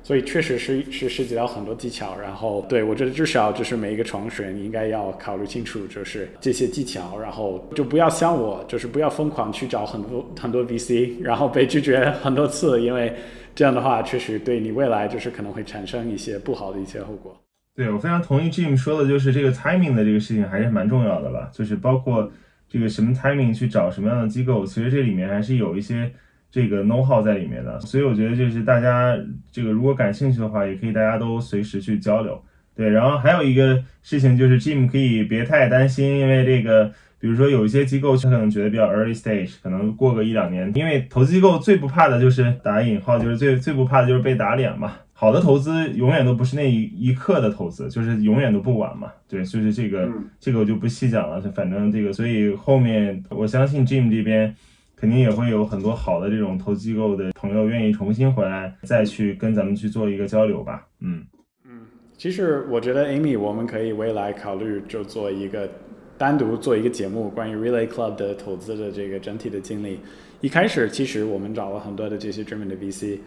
[0.05, 13.15] 所以确实是是涉及到很多技巧，然后对我觉得至少就是每一个创始人应该要考虑清楚，就是这些技巧，然后就不要像我，就是不要疯狂去找很多 很多 VC，然后被拒绝很多次，因为
[13.55, 17.41] 这样的话确实对你未来就是可能会产生一些不好的一些后果。
[17.77, 22.29] 对我非常同意 Jim 说的，就是这个 timing 的这个事情还是蛮重要的吧，就是包括
[22.69, 26.13] 这个什么 timing 去找什么样的机构，其实这里面还是有一些。
[26.53, 29.19] 这个 know how 在里面的，所以我觉得就是大家
[29.51, 32.39] 这个如果感兴趣的话，也可以大家都随时去交流。
[32.77, 44.93] 对，然后还有一个事情就是 Jim 可以别太担心，因为这个比如说有一些机构他可能觉得比较 early stage，可能过个一两年，因为投资机构最不怕的就是打引号，就是最最不怕的就是被打脸嘛。
[45.15, 49.11] 好的投资永远都不是那一一刻的投资，就是永远都不晚嘛。
[49.27, 50.07] 对，就是这个
[50.39, 54.55] 这个我就不细讲了，反正这个，所以后面我相信 Jim 这边。
[55.03, 60.87] 肯定也会有很多好的这种投资机构的朋友愿意重新回来，再去跟咱们去做一个交流吧。
[61.01, 61.25] 嗯
[61.65, 61.81] 嗯，
[62.17, 65.69] 其实我觉得 Amy，我们可以未来考虑就做一个
[66.17, 69.99] 单独做一个节目，关于 Relay Club 的投资的这个整体的经历。
[70.41, 73.19] 一开始其实我们找了很多的这些知名的 VC，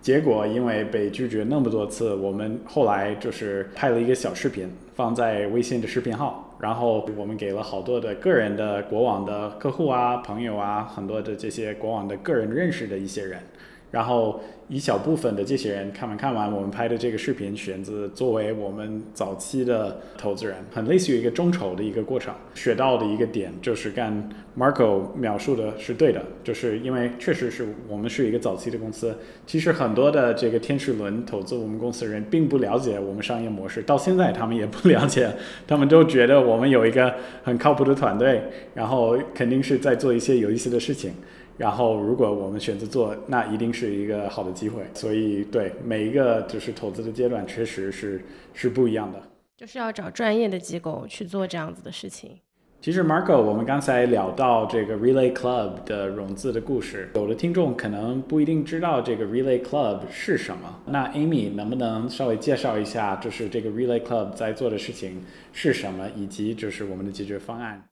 [0.00, 13.40] 结果因为被拒绝那么多次，我们后来就是拍了一个小视频放在微信的视频号，然后我们给了好多的个人的国网的客户啊、朋友啊，很多的这些国网的个人认识的一些人。
[13.94, 22.34] 然后一小部分的这些人看完看完我们拍的这个视频，选择作为我们早期的投资人，很类似于一个众筹的一个过程。
[22.56, 24.28] 学到的一个点就是干
[24.58, 35.30] Marco 描述的是对的，就是因为确实是我们是一个早期的公司，其实很多的这个天使轮投资我们公司的人并不了解我们商业模式，到现在他们也不了解，
[35.68, 38.42] 他们都觉得我们有一个很靠谱的团队，
[38.74, 41.12] 然后肯定是在做一些有意思的事情。
[41.56, 44.82] 然后，如果我们选择做，那一定是一个好的机会。
[44.92, 49.22] 所以，对每一个就是投资的阶段，确实是是不一样的。
[49.56, 52.38] 就是要找专业的机构去做这样子的事情。
[52.80, 60.80] 其实，Marco，我们刚才聊到这个 Relay Club 的融资的故事，有的听众可能不一定知道这个 Relay Club 是什么。
[60.86, 67.82] 那 Amy 能不能稍微介绍一下，就是这个 Relay Club 在做的事情是什么，以及就是我们的解决方案？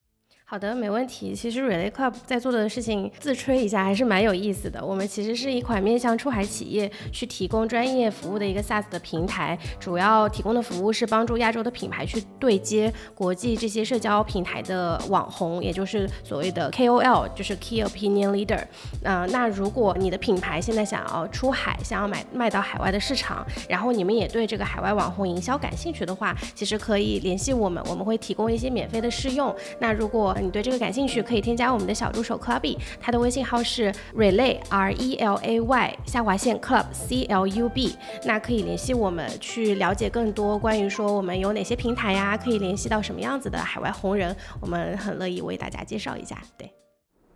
[0.44, 1.34] 好的，没问题。
[1.34, 4.84] 其实 Relay Club 在做的事情，自吹一下还是蛮有意思的。
[4.84, 18.62] 我们其实是一款面向出海企业去提供专业服务的一个 SaaS 的平台，主要提供的服务是帮助亚洲的品牌去对接国际这些社交平台的网红，也就是所谓的 KOL，就是 Key Opinion Leader。
[19.02, 29.54] 呃，那如果你的品牌现在想要出海，想要买卖到海外的市场，然后你们也对这个海外网红营销感兴趣的话，其实可以联系我们，我们会提供一些免费的试用。
[29.78, 46.36] 那如果你对这个感兴趣，可以添加我们的小助手 Clubby，他的微信号是 Relay R E L A Y 下划线 Club C L U B，那可以联系我们去了解更多关于说我们有哪些平台呀，可以联系到什么样子的海外红人，我们很乐意为大家介绍一下。
[46.58, 46.68] 对，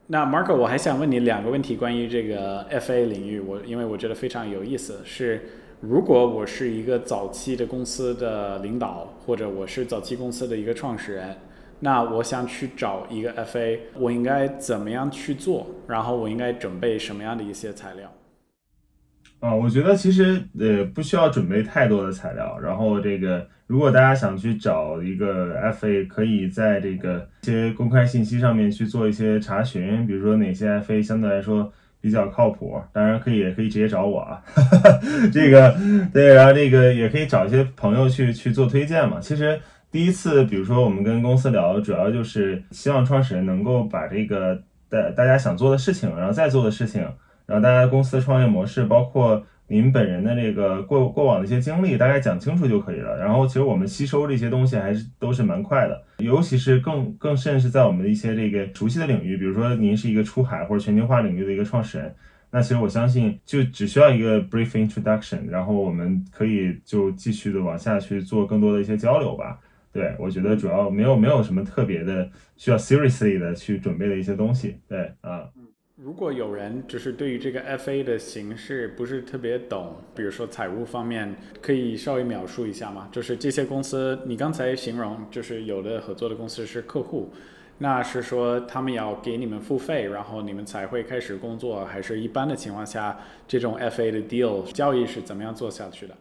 [0.09, 5.49] 那 Marco，我还想问你两个问题，关于这个 FA 领域，我因为我觉得非常有意思，是
[5.81, 11.37] 如果我是一个早期的公司的领导，或者我是早期公司的一个创始人。
[11.79, 15.67] 那我想去找一个 FA，我应该怎么样去做？
[15.87, 18.11] 然后我应该准备什么样的一些材料？
[19.41, 22.59] 啊，我觉得其实呃不需要准备太多的材料。
[22.59, 32.81] 然后这个，如果大家想去找一个 FA，可以在这个一些公开信息上面去做一些查询，比如说哪些 FA 相对来说比较靠谱。
[32.95, 34.43] 当然可以，也可以直接找我啊。
[35.31, 35.77] 这个
[36.15, 39.21] 对，然后这个也可以找一些朋友去去做推荐嘛。
[39.21, 39.61] 其实。
[39.97, 44.55] 第一次，比如说我们跟公司聊，主要就是希望创始人能够把这个
[44.91, 47.01] 大大家想做的事情，然后再做的事情，
[47.47, 53.17] 然后大家公司的创业模式，包括您本人的这个过过往的一些经历，大概讲清楚就可以了。
[53.17, 62.15] 然后其实我们吸收这些东西还是都是蛮快的，尤其是更更甚是在我们的一些这个熟悉的领域，比如说您是一个出海或者全球化领域的一个创始人，
[62.51, 69.59] 那其实我相信就只需要一个 brief introduction，然后我们可以就继续的往下去做更多的一些交流吧。
[69.97, 74.77] 对，我觉得主要没有没有什么特别的需要 seriously 的去准备的一些东西。
[74.87, 75.49] 对，啊，
[75.97, 83.09] 如果有人就是对于这个 FA 的形式不是特别懂，比如说财务方面，可以稍微描述一下吗？
[83.11, 87.33] 就是这些公司，你刚才形容就是有的合作的公司是客户，
[87.79, 96.15] 那是说他们要给你们付费，然后你们才会开始工作，还是一般的情况下，这种 FA 的 deal 交易是怎么样做下去的？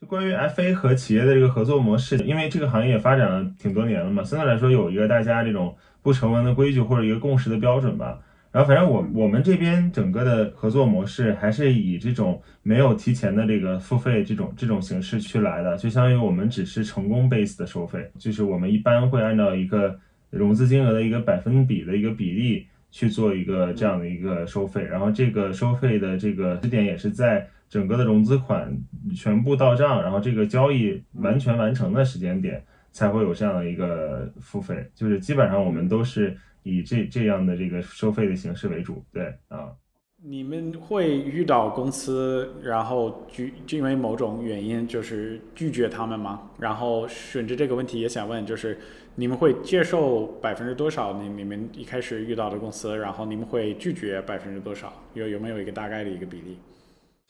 [0.00, 8.20] 就关于 FA 和企业的这个合作模式，因为这个行业发展了挺多年了嘛，相对来说有一个大家这种不成文的规矩或者一个共识的标准吧。
[8.52, 19.98] 然后反正我我们这边整个的合作模式还是以这种没有提前的这个付费这种这种形式去来的，就相当于我们只是成功 base 的收费，就是我们一般会按照一个
[20.30, 27.48] 融资金额的一个百分比的一个比例去做一个这样的一个收费，然后这个收费的这个支点也是在。
[27.68, 28.76] 整个的融资款
[29.14, 39.04] 全部到账，然后这个交易完全完成的时间点才会有这样的一个付费，就是基本上我们都是以这这样的这个收费的形式为主。
[39.12, 39.70] 对啊，
[40.22, 46.42] 你们会遇到公司，然后拒因为某种原因就是拒绝他们吗？
[46.58, 48.76] 然后顺着这个问题也想问，就是
[49.14, 51.12] 你们会接受百分之多少？
[51.20, 54.92] 你你们一开始遇到的公司，然后你们会拒绝百分之多少？
[55.14, 56.58] 有有没有一个大概的一个比例？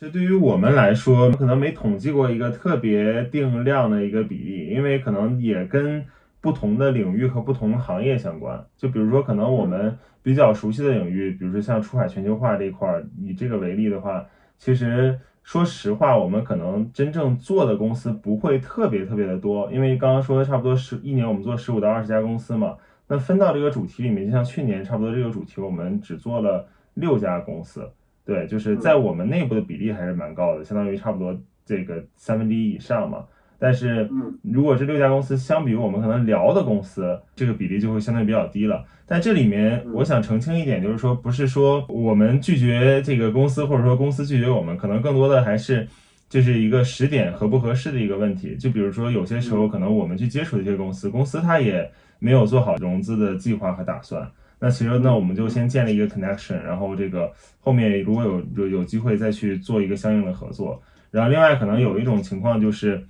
[0.00, 6.06] 这对于我们来说，可能没统计过一个特别定量的一个比例，因为可能也跟
[6.40, 8.64] 不同的领域和不同行业相关。
[8.76, 14.24] 就比如说，可能我们比较熟悉的领域，比如说像出海全球化这一块儿，以这个为例的话，
[14.56, 22.76] 其实说实话，我们可能真正做的公司不会特别特别的多，因为刚刚说的差不多十一年，我们做十五到二十家公司嘛。
[23.08, 26.68] 那分到这个主题里面，就像去年差不多这个主题，我们只做了。
[26.94, 27.88] 六家公司。
[28.28, 33.24] 对，就是在我们内部的比例还是蛮高的，相当于差不多这个三分之一以上嘛。
[33.58, 34.06] 但是，
[34.42, 38.84] 如果这六家公司相比于我们可能聊的公司，这个比例就会相对比较低了。
[39.06, 45.88] 但这里面我想澄清一点，就是说不是说我们拒绝这个公司，或者说公司拒绝我们，可能更多的还是
[46.28, 48.54] 就是一个时点合不合适的一个问题。
[48.56, 54.30] 就比如说有些时候可能我们去接触一些公司，公司它也没有做好融资的计划和打算。
[54.60, 60.82] 那其实，那我们就先建立一个 connection，然后这个后面如果有有有机会再去做一个相应的合作。
[61.10, 63.02] 然后另外可能有一种情况就是，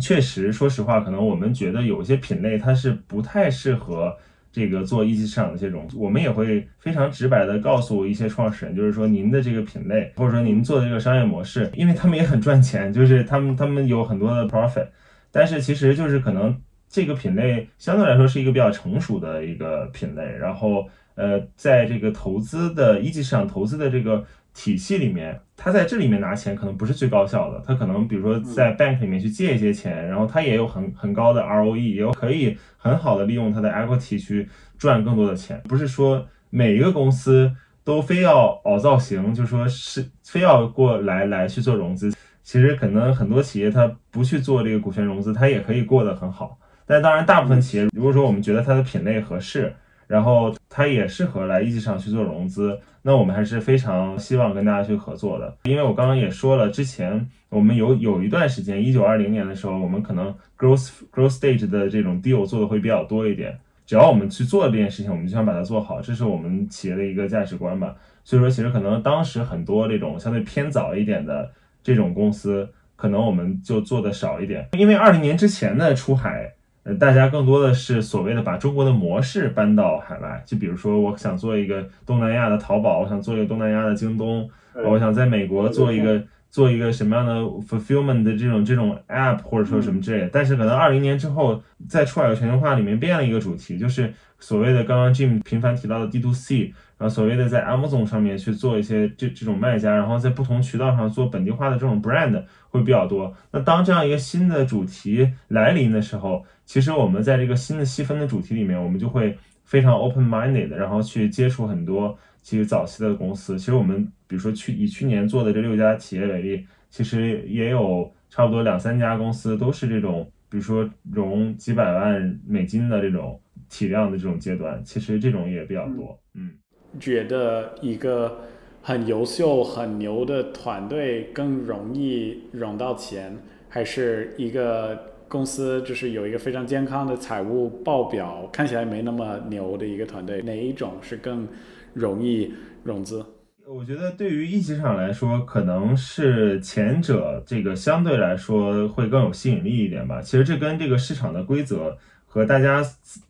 [0.00, 4.12] 确实说实话，可能我们觉得有些品类它是不太适合
[4.50, 14.88] 这个做一级市场的这种，我们也会非常直白的告诉一些创始人，就是说您的这个品类或者说您做的这个商业模式，因为他们也很赚钱，就是他们他们有很多的 profit，
[15.30, 16.60] 但是其实就是可能。
[16.88, 37.52] 这个品类相对来说是一个比较成熟的一个品类，然后呃，在这个投资的一级市场投资的这个体系里面，他在这里面拿钱可能不是最高效的，他可能比如说在 bank 里面去借一些钱，然后他也有很很高的 ROE，也有可以很好的利用他的 equity 去赚更多的钱，不是说每一个公司
[37.84, 42.10] 都非要凹造型，就说是非要过来来去做融资，
[42.42, 46.58] 其实可能很多企业它不去做这个股权融资，它也可以过得很好。
[46.86, 49.74] 但当然，大部分企业如果说我们觉得它的品类合适，
[50.06, 55.56] 然后它也适合来一级市场去做融资，那我们还是非常希望跟大家去合作的。
[55.64, 63.58] 因为我刚刚也说了，之前我们有有一段时间，一九二零年的时候，我们可能 growth growth stage 的这种 deal 做的会比较多一点。
[63.84, 67.96] 只要我们去做这件事情，我们就想把它做好，这是我们企业的一个价值观吧。
[68.22, 71.50] 所以说，其实可能当时很多这种相对偏早一点的
[71.82, 76.52] 这种公司，可能我们就做的少一点，因为二零年之前的出海。
[76.86, 84.48] 呃，大家更多的是所谓的把中国的模式搬到海外，就比如说，我想做一个东南亚的淘宝，我想做一个东南亚的京东，
[84.84, 90.30] 我想在美国做一个做一个什么样的 fulfillment 的这种这种 app 或者说什么之类。
[90.32, 96.72] 但是可能二零年之后，在出海的全球化里面变了一个主题，就是所谓的刚刚 Jim 频繁提到的 D to C。
[96.98, 103.34] 然后所谓的在 Amazon 上面去做一些这这种卖家，然后在不同渠道上做本地化的这种 brand 会比较多。
[103.50, 113.58] 那当这样一个新的主题来临的时候，其实我们在这个新的细分的主题里面，我们就会非常 open minded，然后去接触很多其实早期的公司。
[113.58, 126.50] 其实我们比如说去以去年做的这六家企业为例，其实也有差不多两三家公司都是这种，比如说融几百万美金的这种体量的这种阶段，其实这种也比较多，嗯。
[126.98, 128.40] 觉得一个
[128.80, 133.36] 很优秀、很牛的团队更容易融到钱，
[133.68, 141.46] 还是一个公司就是有一个非常健康的财务报表，看起来没那么牛的一个团队，哪一种是更
[141.94, 142.52] 容易
[142.84, 143.24] 融资？
[143.68, 150.22] 我觉得对于一级市场来说，可能是前者这个相对来说会更有吸引力一点吧。
[150.22, 152.80] 其实这跟这个市场的规则和大家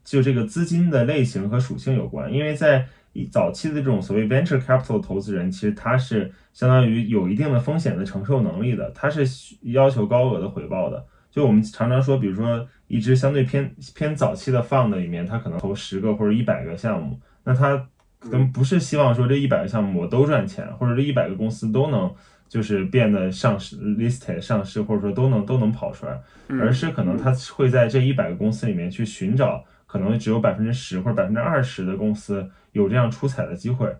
[0.04, 2.87] 就这个资金的类型和属性有关，因为在
[3.32, 9.24] 早期的这种所谓 venture capital 投资人，其实他是相当于有一定的风险的承受能力的，他是
[9.62, 11.02] 要求高额的回报的。
[11.37, 17.77] 就我们常常说，比如说一只相对偏偏早期的 fund 里面，它可能投十个或者一百个项目，那它
[18.18, 22.11] 可能不是希望说这一百个项目我都赚钱，或者这一百个公司都能
[22.49, 26.18] 就是变得上市 listed 上市，或者说都能都能跑出来，
[26.59, 32.49] 而是可能它会在这一百个公司里面去寻找可能只有百分之十或者百分之二十的公司。
[32.72, 33.90] 有这样出彩的机会，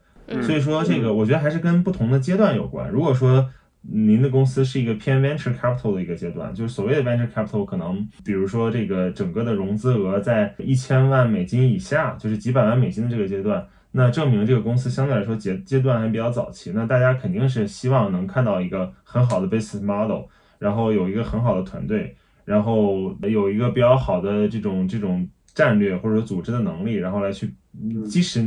[0.43, 2.91] 所以说这个我觉得还是跟不同的阶段有关。
[2.91, 3.51] 如果说
[3.89, 16.73] 您的公司是一个偏 venture capital 的一个阶段，就是所谓的 venture capital，可能比如说这个整个的融资额在一千万美金以下，就是几百万美金的这个阶段，那证明这个公司相对来说阶阶段还比较早期。
[16.75, 20.25] 那大家肯定是希望能看到一个很好的 business model，
[20.59, 27.55] 然后有一个很好的团队，然后有一个比较好的这种这种战略或者组织的能力，然后来去。
[28.09, 28.41] 即使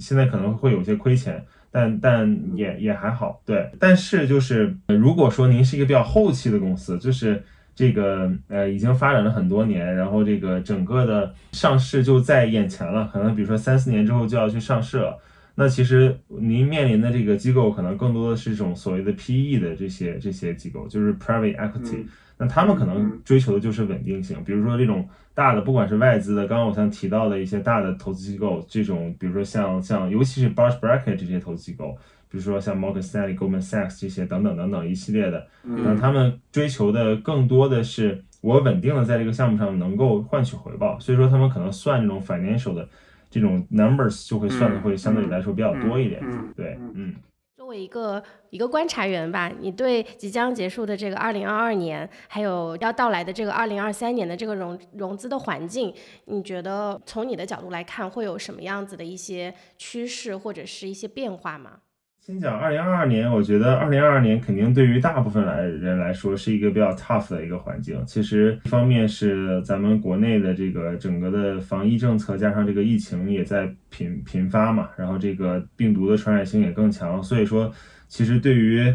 [0.00, 1.40] 现在可能会有些亏钱，
[1.74, 3.68] 但但也也还好，对。
[3.80, 7.42] 但是就是如果说您是一个比较后期的公司，就是
[7.74, 15.18] 这个呃已经发展了很多年，然后这个整个的上市就在眼前了，可能比如说三四年之后就要去上市了，
[15.56, 22.04] 那其实您面临的这个机构可能更多的是这种所谓的 PE 的这些这些机构，就是 private equity。
[22.36, 31.96] 那他们可能追求的就是稳定性，比如说这种大的，不管是外资的，刚刚我像提到的一些大的投资机构，这种比如说像像尤其是 b a r s Bracket 这些投资机构，
[32.28, 42.88] 比如说像 Morgan Stanley、Goldman Sachs 这些等等等等一系列的，那他们追求的更多的是我稳定的在这个项目上能够换取回报，所以说他们可能算这种 financial 的。
[43.34, 46.20] 这种 numbers 就会算的会相对来说比较多一点。
[46.22, 47.16] 嗯，对，嗯。
[47.56, 55.92] 作为一个一个观察员吧，你对即将结束的这个二零二二年，还有要到来的这个二零二三年的这个融融资的环境，
[56.26, 61.80] 你觉得从你的角度来看，会有什么样子的一些趋势或者是一些变化吗？
[62.26, 68.02] 先讲二零二二年，我觉得二零二二年肯定对于大部分来人来说是一个比较 tough 的一个环境。
[68.06, 77.70] 其实一方面是咱们国内的这个整个的防疫政策，加上这个疫情也在频频发嘛，然后这个病毒的传染性也更强，所以说
[78.08, 78.90] 其实对于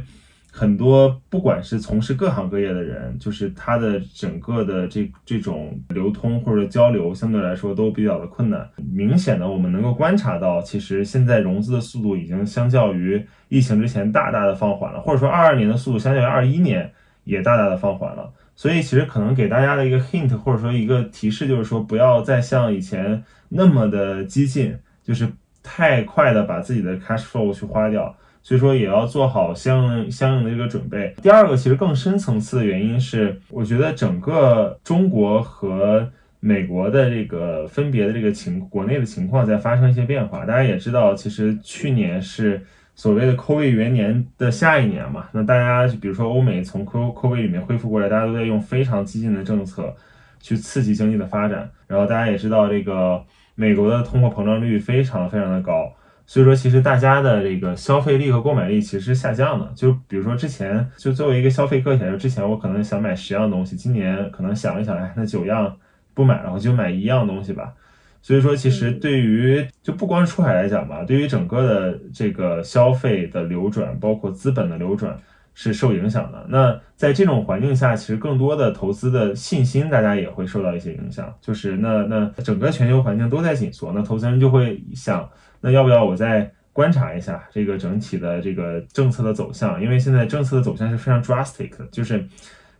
[0.59, 8.69] 很多不管是从事各行各业的人，就是他的整个的这这种流通或者交流，相对来说都比较的困难。
[8.91, 16.91] 明显的，我们能够观察到，其实现在融资的速度已经相较于疫情之前大大的放缓了，或者说二二年的速度相较于二一年
[17.23, 18.29] 也大大的放缓了。
[18.53, 25.25] 所以其实可能给大家的一个 hint 或者说一个提示，就是说不要再像以前那么的激进，就是
[25.63, 28.13] 太快的把自己的 cash flow 去花掉。
[28.41, 31.13] 所以说也要做好相相应的这个准备。
[31.21, 36.09] 第二个其实更深层次的原因是，我觉得整个中国和
[36.39, 40.45] 美国的这个分别的这个情国内的情况在发生一些变化。
[40.45, 42.65] 大家也知道，其实去年是
[42.95, 45.27] 所谓的 COVID 元年的下一年嘛。
[45.33, 49.93] 那大家比如说欧美从 COVID 里面恢复过来，大家都在用非常激进的政策
[50.39, 51.69] 去刺激经济的发展。
[51.87, 53.21] 然后大家也知道，这个
[53.55, 55.91] 美国的通货膨胀率非常非常的高。
[56.29, 59.67] 所以说，其实大家的这个消费力和购买力其实下降的。
[59.75, 65.75] 就比如说之前，就作为一个消费个体来说，之前我可能想买十样东西，今年可能想一想，哎，那九样
[66.13, 67.73] 不买了，我就买一样东西吧。
[68.21, 75.17] 所以说，其实对于就不光出海来讲吧，对于整个的这个消费的流转，包括资本的流转
[75.55, 76.45] 是受影响的。
[76.47, 81.33] 那在这种环境下，其实更多的投资的信心，大家也会受到一些影响。
[81.41, 85.27] 就是那那整个全球环境都在紧缩，那投资人就会想。
[85.61, 89.81] 那要不要我再观察一下这个整体的这个政策的走向？
[89.81, 92.25] 因为现在政策的走向是非常 drastic 的，就是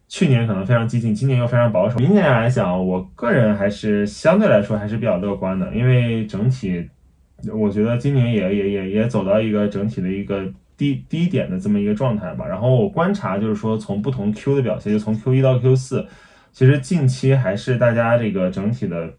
[0.07, 1.97] 去年可能非常激进，今年又非常保守。
[1.97, 6.89] 明年来讲，我个人还是相对来说还是比较乐观的，因为整体
[7.53, 12.47] 我觉得今年也也也也走到一个整体的一个低低点的这么一个状态吧。
[12.47, 16.07] 然后我观察就是说，从不同 Q 的表现，就从 Q 一到 Q 四，
[16.53, 19.13] 其实近期还是大家这个整体的。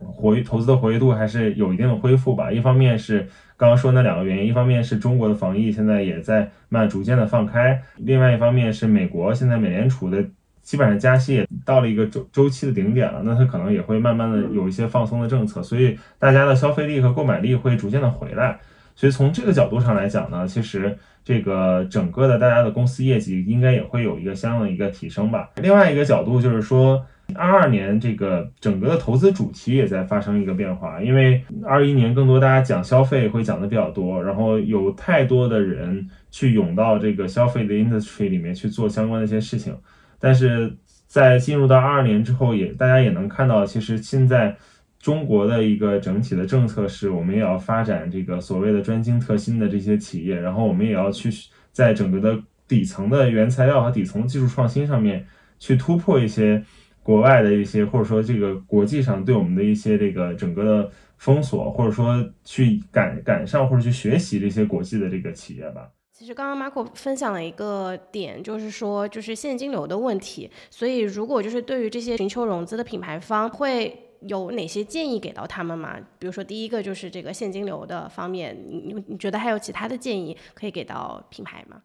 [0.00, 2.50] 活投资的活跃度还是有一定的恢复吧。
[2.50, 3.20] 一方面是
[3.56, 10.24] 刚刚说那两个原因，一方面是中国的防疫现在也在慢逐渐的放开，另外一方面是美国现在美联储的
[10.62, 18.58] 基本上加息也到了一个周周期的顶点了，那它可能也会慢慢的有一些放松的政策，所以大家的消费力和购买力会逐渐的回来。
[19.00, 20.94] 所以从这个角度上来讲呢，其实
[21.24, 25.48] 这个整个的大家的公司业绩应该也会有一个相应的一个提升吧。
[25.62, 27.02] 另外一个角度就是说。
[27.36, 39.72] 二二年这个整个的投资主题也在发生一个变化，因为二一年更多大家讲消费会讲的比较多，然后有太多的人去涌到这个消费的 industry 里面去做相关的一些事情，
[40.18, 40.76] 但是
[41.06, 44.56] 在进入到二二年之后，也大家也能看到，其实现在
[45.00, 51.28] 中国的一个整体的政策是我们也要发展这个所谓的专精特新的这些企业，然后我们也要去
[51.72, 55.26] 在整个的底层的原材料和底层技术创新上面
[55.58, 56.64] 去突破一些。
[57.02, 65.88] 国外的一些，或者说这个国际上对我们的一些这个整个的封锁，或者说去赶赶上或者去学习这些国际的这个企业吧。
[66.12, 70.50] 其实刚刚 Marco 分享了一个点，就是说就是现金流的问题。
[70.68, 75.96] 所以如果就是对于这些寻求融资的品牌方，会有哪些建议给到他们吗？
[76.18, 81.82] 比如说第一个就是这个现金流的方面，你你觉得还有其他的建议可以给到品牌吗？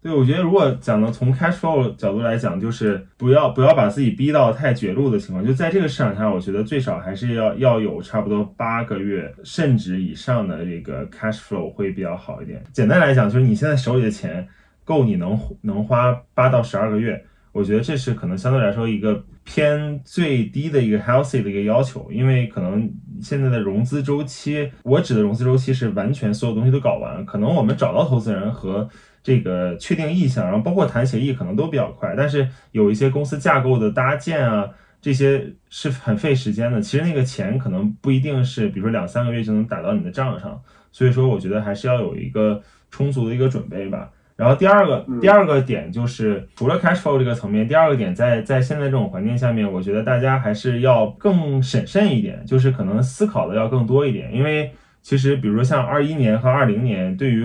[0.00, 5.44] 对，我觉得如果讲的从 cash flow 角度来讲，就是不要不要把自己逼到太绝路的情况。
[5.44, 12.62] 就在这个市场上，我觉得最少还是要要有差不多八个月甚至以上的这个 cash flow 会比较好一点。
[12.72, 14.46] 简单来讲，就是你现在手里的钱
[14.84, 17.26] 够你能能花八到十二个月，
[17.58, 22.08] 我觉得这是可能相对来说一个偏最低的一个 healthy 的一个要求。
[22.12, 22.88] 因为可能
[23.20, 28.88] 现在的融资周期，我指的融资周期是完全所有东西都搞完，可能我们找到投资人和
[29.24, 32.14] 这个确定意向，然后包括谈协议，可能都比较快。
[32.16, 34.70] 但是有一些公司架构的搭建啊，
[35.02, 36.80] 这些是很费时间的。
[36.80, 40.62] 其实那个钱可能不一定是，比如说两三个月就能打到你的账上。
[40.92, 44.10] 所以说，我觉得还是要有一个充足的一个准备吧。
[44.38, 54.32] 然后第二个第二个点就是，除了 cash flow 这个层面，第二个点在在现在这种环境下面，我觉得大家还是要更审慎一点，就是可能思考的要更多一点。
[54.32, 54.70] 因为
[55.02, 57.44] 其实比如说像二一年和二零年，对于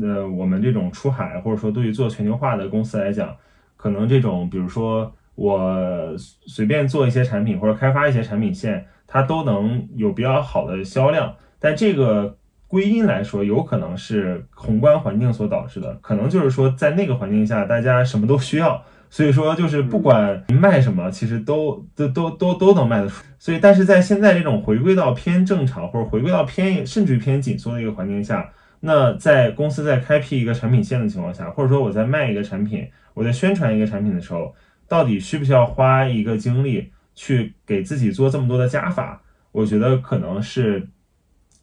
[0.00, 3.34] 呃我们这种出海，或者说对于做全球化的公司来讲，
[3.76, 11.34] 可能这种比如说我随便做一些产品或者开发一些产品线，它都能有比较好的销量。
[11.58, 12.38] 但这个
[12.68, 23.24] 归因来说，有可能是宏观环境所导致的，可能就是说在那个环境下，大家什么都需要，所以说就是不管卖什么，其实都都都都都能卖得出。
[23.38, 28.50] 所以，但是在现在这种回归到偏正常或者回归到偏甚至于偏紧缩的一个环境下，
[28.80, 34.54] 那在公司在开辟一个产品线的情况下，或者说我在卖一个产品，我在宣传一个产品的时候，
[34.86, 39.22] 到底需不需要花一个精力去给自己做这么多的加法？
[39.52, 40.86] 我觉得可能是。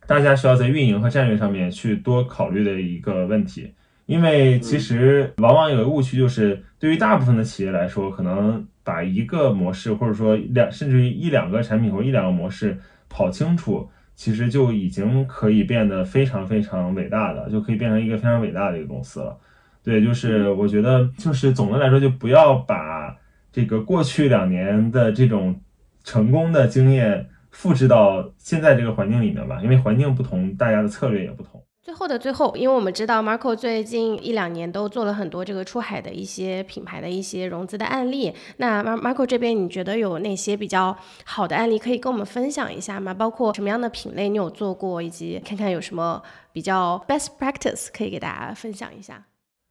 [0.07, 3.73] 大家需要在运营和战略上面去多考虑的一个问题，
[4.05, 12.77] 因为其实往往有个误区，就是对于大部分的企业来说，可能把一个模式或者说两甚至于一两个产品或一两个模式
[13.09, 19.35] 跑清楚，其实就已经可以变得非常非常伟大的，就可以变成一个非常伟大的一个公司了。
[19.83, 23.15] 对，就是我觉得就是总的来说，就不要把
[23.51, 25.59] 这个过去两年的这种
[26.03, 27.27] 成功的经验。
[27.55, 31.63] 复制到现在这个环境里面吧，因为环境不同，大家的策略也不同。
[31.81, 38.33] 最后的最后，因为我们知道 Marco 最近一两年都做了很多这个出海的一些品牌的一些融资的案例。
[38.57, 43.13] 那 Mar Marco 这边，你觉得有哪些比较好的案例可以跟我们分享一下吗？
[43.13, 49.23] 包括什么样的品类你有做过，以及看看有什么比较 best practice 可以给大家分享一下。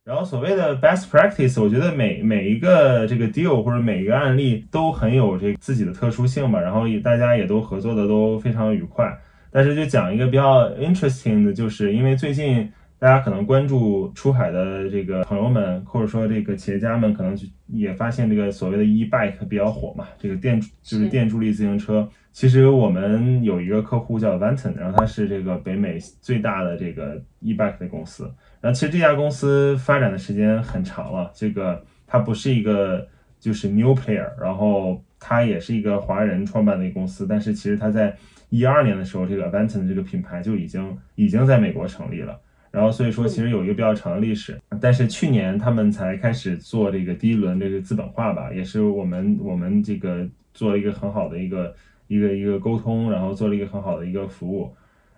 [0.04, 9.10] 然后所谓的 best practice，我觉得每每一个这个 deal 或者每一个案例都很有这自己的特殊性吧，然后也大家也都合作的都非常愉快。
[9.50, 22.06] 但是就讲一个比较 interesting 的，就是因为最近大家可能关注出海的这个朋友们，或者说这个企业家们，可能就也发现这个所谓的 e bike 比较火嘛，这个电就是电助力自行车。
[22.30, 28.30] 其实我们有一个客户叫 Vanton，然后他是这个北美最大的这个 e bike 的公司。
[28.64, 33.06] 然后其实这家公司发展的时间很长了，这个它不是一个
[33.38, 38.16] 就是 new player，然后它也是一个华人创办的一个公司，但是其实它在
[38.48, 42.40] 一二年的时候，这个 Avanton 这个品牌就已经已经在美国成立了，
[42.70, 51.74] 然后所以说其实有一个比较长的历史，但是去年他们才开始做这个第一轮这个资本化吧，也是我们我们这个做了一个很好的一个
[52.06, 54.74] 一个一个沟通，然后做了一个很好的一个服务。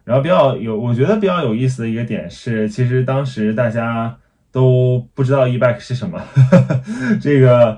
[0.06, 4.16] 然后比较有，我觉得比较有意思的一个点是，其实当时大家
[4.52, 6.22] 都不知道 eBike 是什么，
[7.20, 7.76] 这个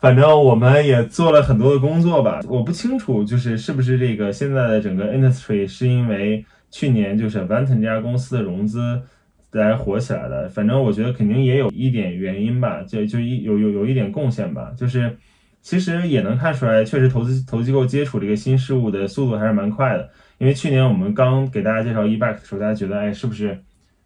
[0.00, 2.40] 反正我们也做了很多的工作吧。
[2.48, 9.00] 我不清楚，就是是不是这个现在的整个 industry 是因为去年就是 Vanton 这家公司的融资
[9.52, 10.48] 来火起来的。
[10.48, 14.72] 反正我觉得肯定也有一点原因吧，就就一有有有一点贡献吧。
[14.76, 15.16] 就是
[15.62, 20.10] 其实也能看出来，确实投资投机构接触这个新事物的速度还是蛮快的。
[20.38, 23.58] 因为去年我们刚给大家介绍 eBike 的时候，大家觉得，哎，是不是，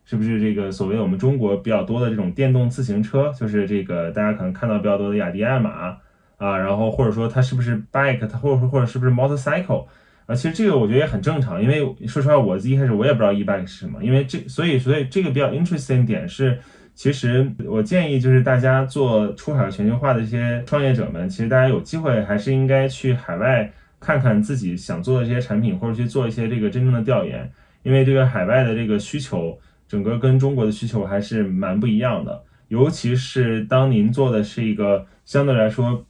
[0.04, 5.96] 是不是这个所谓我们中国比较多的这种电动自行车，就是这个大家可能看到比较多的雅迪爱玛
[6.38, 9.84] 啊，然后或者说它是不是 bike，它或者或者是不是 motorcycle
[10.24, 10.34] 啊？
[10.34, 16.58] 其实这个我觉得也很正常，因为说实话，我一开始我也不知道 eBike 是什么，因为这所以所以这个比较 interesting 点是，
[16.94, 23.70] 其实我建议就是大家做出海全球化的一些创业者们，其实大家有机会还是应该去海外。
[24.02, 27.48] 看看自己想做的这些产品，或者去做一些这个真正的调研，
[27.84, 32.42] 因为这个海外的这个需求，整个跟中国的需求还是蛮不一样的。
[32.66, 36.04] 尤其是当您做的是一个相对来说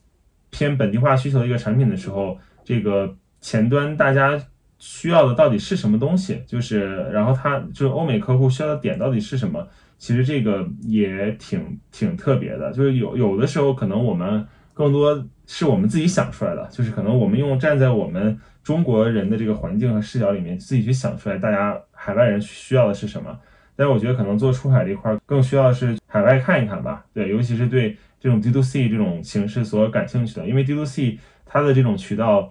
[0.49, 4.43] 偏本地化需求的一个产品的时候，这个前端大家
[4.79, 6.41] 需要的到底是什么东西？
[6.47, 9.67] 就是，然后它就是欧美客户需要的点到底是什么？
[9.99, 15.23] 其实这个也挺挺特别的，就是有有的时候可能我们更多。
[15.45, 23.37] 是我们自己想出来的，就是可能我们用站在我们中国人的这个环境和视角里面，自己去想出来，大家海外人需要的是什么。
[23.75, 32.49] 但是我觉得可能做出海这一块更需要的是海外看一看吧，对，尤其是对这种 D to C 这种形式所感兴趣的，因为 D to C 它的这种渠道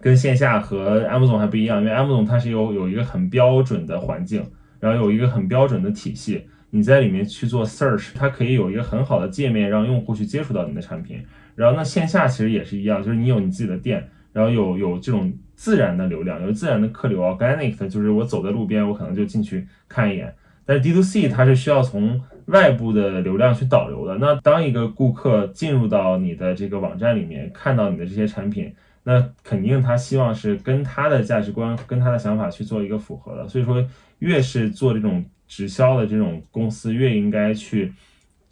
[0.00, 4.44] 跟线下和 M 总还不一样，因为 M 总它是有有一个很标准的环境，
[4.80, 11.24] 然后有一个很标准的体系，你在里面去做 search，它可以有一个很好的界面让用户去接触到你的产品。
[11.54, 20.34] 然后那线下其实也是一样，就是你有你自己的店，然后有有这种自然的流量，有自然的客流，organic 的，就是我走在路边，我可能就进去看一眼。
[20.66, 24.16] 但是 D to C 它是需要从外部的流量去导流的。
[24.16, 28.74] 那当一个顾客进入到你的这个网站里面，看到你的这些产品，
[29.04, 33.46] 那肯定他希望是跟他的价值观、跟他的想法去做一个符合的。
[33.46, 33.86] 所以说，
[34.18, 37.92] 越是做这种直销的这种公司，越应该去。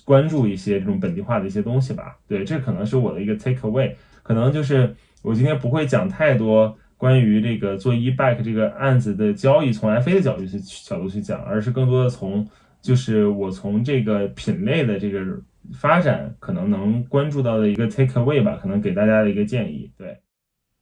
[0.05, 12.49] 关注一些这种本地化的一些东西吧，对，这可能是我的一个 take away，可能就是我今天不会讲太多关于这个做 e bike 这个案子的交易从 FA 的角度去角度去讲，而是更多的从
[12.81, 15.25] 就是我从这个品类的这个
[15.73, 20.19] 发展可能能关注到的一个 take away 吧，可能给大家的一个建议，对。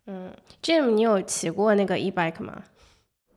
[0.07, 2.63] 嗯，Jim，你有骑过那个 e bike 吗？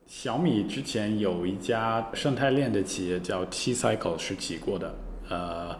[0.06, 4.94] 小米之前有一家生态链的企业叫 T Cycle 是骑过的，
[5.28, 5.76] 呃，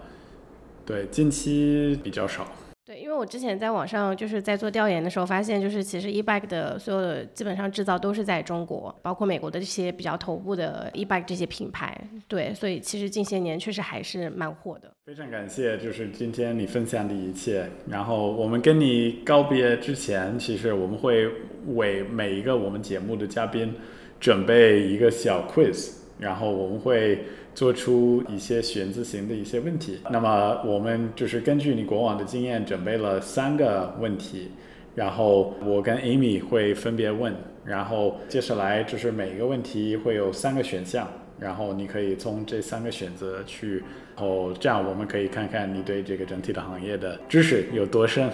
[0.86, 2.46] 对，近期比较少。
[2.86, 11.98] 对，因为我之前在网上就是在做调研的时候，发现就是其实 e-bike 的所有的基本上制造都是在中国，包括美国的这些比较头部的 e-bike 这些品牌。
[12.28, 14.92] 对，所以其实近些年确实还是蛮火的。
[15.06, 17.66] 非常感谢，就是今天你分享的一切。
[17.88, 21.26] 然后我们跟你告别之前，其实我们会
[21.68, 23.74] 为每一个我们节目的嘉宾
[24.20, 25.90] 准备一个小 quiz，
[26.24, 27.18] 然后我们会。
[27.54, 34.50] 做出一些选择型的一些问题，那么我们就是根据你过往的经验准备了三个问题，
[34.96, 37.32] 然后我跟 Amy 会分别问，
[37.64, 41.08] 然后接下来就是每一个问题会有三个选项，
[41.38, 43.84] 然后你可以从这三个选择去，
[44.16, 48.28] 然后这样我们可以看看你对这个整体的行业的知识有多深。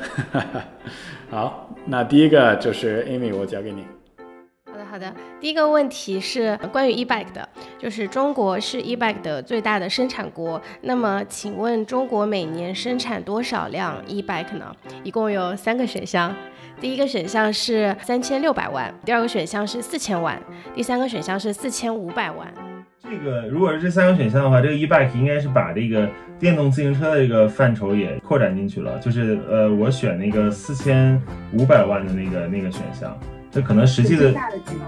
[1.29, 3.85] 好，那第一个就是 Amy，我交给你。
[4.91, 14.75] 好的，第一个问题是关于 e-bike 的，就是中国是 e-bike 的最大的生产国，那么请问中国每年生产多少辆 e-bike 呢？
[15.05, 16.35] 一共有三个选项，
[16.81, 20.37] 第一个选项是三千六百万，第二个选项是四千万，
[20.75, 22.53] 第三个选项是四千五百万。
[23.05, 31.23] 这个如果是这三个选项的话，这个 e-bike 应该是把这个电动自行车的这个范畴也扩展进去了，就是呃，我选那个四千
[31.53, 33.17] 五百万的那个那个选项。
[33.53, 34.33] 它可能实际的，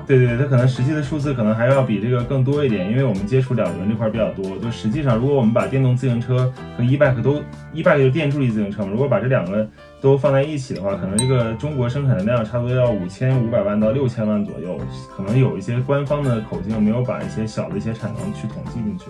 [0.07, 4.57] 对对对，它可能实际的数字可能还要比这个更多一点，因为我们接触两轮这块比较多。
[4.59, 7.43] 就实际上，如果我们把电动自行车和 e-bike 都
[7.73, 9.69] ，e-bike 就是电助力自行车嘛，如果把这两个
[10.01, 14.79] 都放在一起的话，可能这个中国生产的量差不多要五千五百万到六千万左右。
[15.17, 19.07] 可能有一些官方的口径没有把一些小的一些产能去统计进去。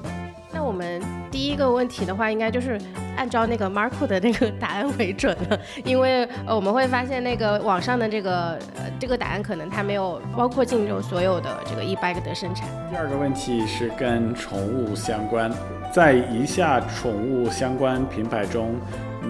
[0.52, 1.21] 那我们。
[1.32, 2.78] 第一个问题的话，应该就是
[3.16, 12.68] 按照那个 Marco 的那个答案为准了，因为呃我们会发现那个网上的这个呃这个答案可能它没有包括进入所有的这个 e-bike 的生产。
[12.90, 15.50] 第二个问题是跟宠物相关，
[15.90, 18.74] 在以下宠物相关品牌中，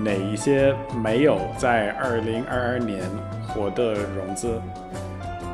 [0.05, 3.01] 哪一些没有在2022年
[3.47, 4.61] 获得融资？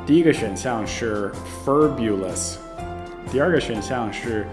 [0.07, 1.31] 第一个选项是
[1.63, 2.57] Furbulous，
[3.31, 4.47] 第二个选项是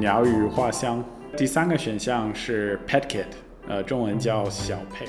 [0.00, 1.04] 鸟语花香。
[1.34, 3.24] 第三个选项是 Pet Kit，
[3.66, 5.06] 呃，中文叫小佩，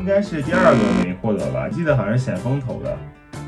[0.00, 1.68] 应该是第二个没获得吧？
[1.68, 2.98] 记得好像是险峰投的。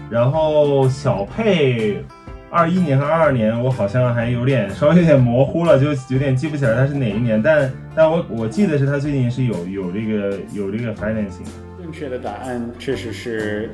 [0.09, 2.05] 然后小佩，
[2.49, 7.43] 二一年和二二年我好像还有点稍微有点模糊了，就有点记不起来它是哪一年。
[7.43, 11.45] 但但我我记得是他最近是有有这个有这个 financing。
[11.83, 13.69] 正确的答案确实是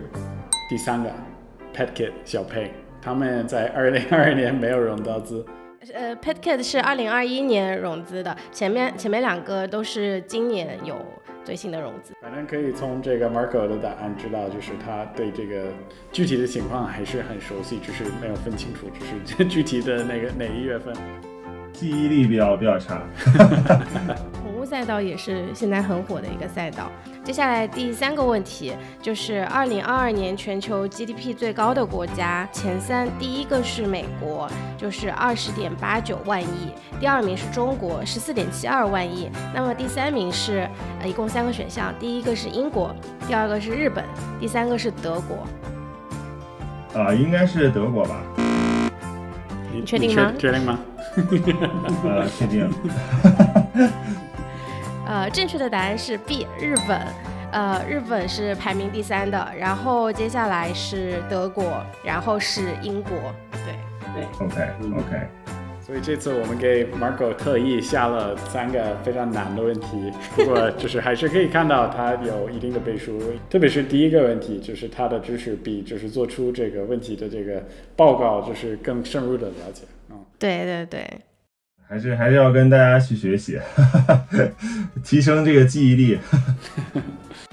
[0.70, 1.11] 第三个
[1.76, 2.70] Pet Kit 小佩，
[3.03, 5.44] 他们在二零二二年没有融到资。
[5.95, 10.97] 呃，PetKit 是二零二一年融资的，前面前面两个都是今年有
[11.45, 12.14] 最新的融资。
[12.20, 15.72] 反正可以从这个 Marco 的答案知道，就是他对这个
[16.12, 20.95] 具体的情况还是很熟悉，只是没有分清楚，只是 具体的那个哪一月份。
[21.79, 23.01] 记忆力比较比较差。
[24.43, 26.91] 宠物赛道也是现在很火的一个赛道。
[27.22, 39.31] 接下来第三个问题就是二零二二年全球 GDP 最高的国家前三，第一个是美国，就是二十点八九万亿；第二名是中国，十四点七二万亿。
[39.55, 40.68] 那么第三名是
[41.01, 42.93] 呃，一共三个选项，第一个是英国，
[43.29, 44.05] 第二个是日本，
[44.41, 45.47] 第三个是德国。
[47.01, 48.20] 啊，应该是德国吧？
[49.72, 50.32] 你确定吗？
[50.38, 50.78] 确定吗？
[52.04, 52.70] 呃，确定。
[55.06, 57.00] 呃，正确的答案是 B，日本。
[57.50, 63.12] 呃，日本是排名第三的，然后接下来是德国，然后是英国。
[63.64, 63.74] 对
[64.14, 64.24] 对。
[64.46, 65.28] OK，OK。
[65.89, 73.18] 所以这次我们给 Marco 特意下了三个非常难的问题，不过就是还是可以看到他有一定的背书，
[73.49, 77.66] 特别是第一个问题，就是他的知识比就是做出这个问题的这个
[77.97, 79.84] 报告就是更深入的了解。
[80.11, 81.11] 嗯，对对对，
[81.89, 83.59] 还是还是要跟大家去学习，
[85.03, 86.18] 提升这个记忆力。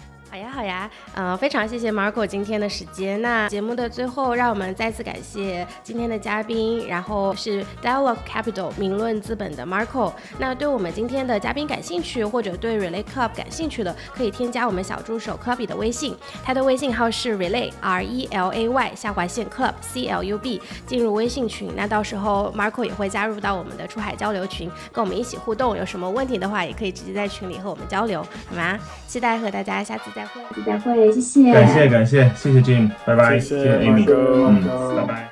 [0.65, 3.21] 呀，嗯，非常谢谢 Marco 今天的时间。
[3.21, 10.11] 那节目的最后，让我们再次感谢今天的嘉宾，然后是 Dialog Capital 名论资本的 Marco。
[10.39, 20.23] 那对我们今天的嘉宾感兴趣，或者对 Relay Club 感兴趣的，可以添加我们小助手 Clubby 的微信，他的微信号是 Relay R E L A Y 下划线 Club C L
[20.23, 21.71] U B，进入微信群。
[21.75, 25.75] 那到时候 Marco 也会加入到我们的出海交流群，跟我们一起互动。
[25.75, 28.79] 有什么问题的话，也可以直接在群里和我们交流，好吗？
[29.07, 30.41] 期待和大家下次再会。
[30.63, 34.61] 再会，谢谢，感谢感谢，谢谢 Jim，拜拜，谢谢 Amy，嗯，
[34.95, 35.29] 拜拜。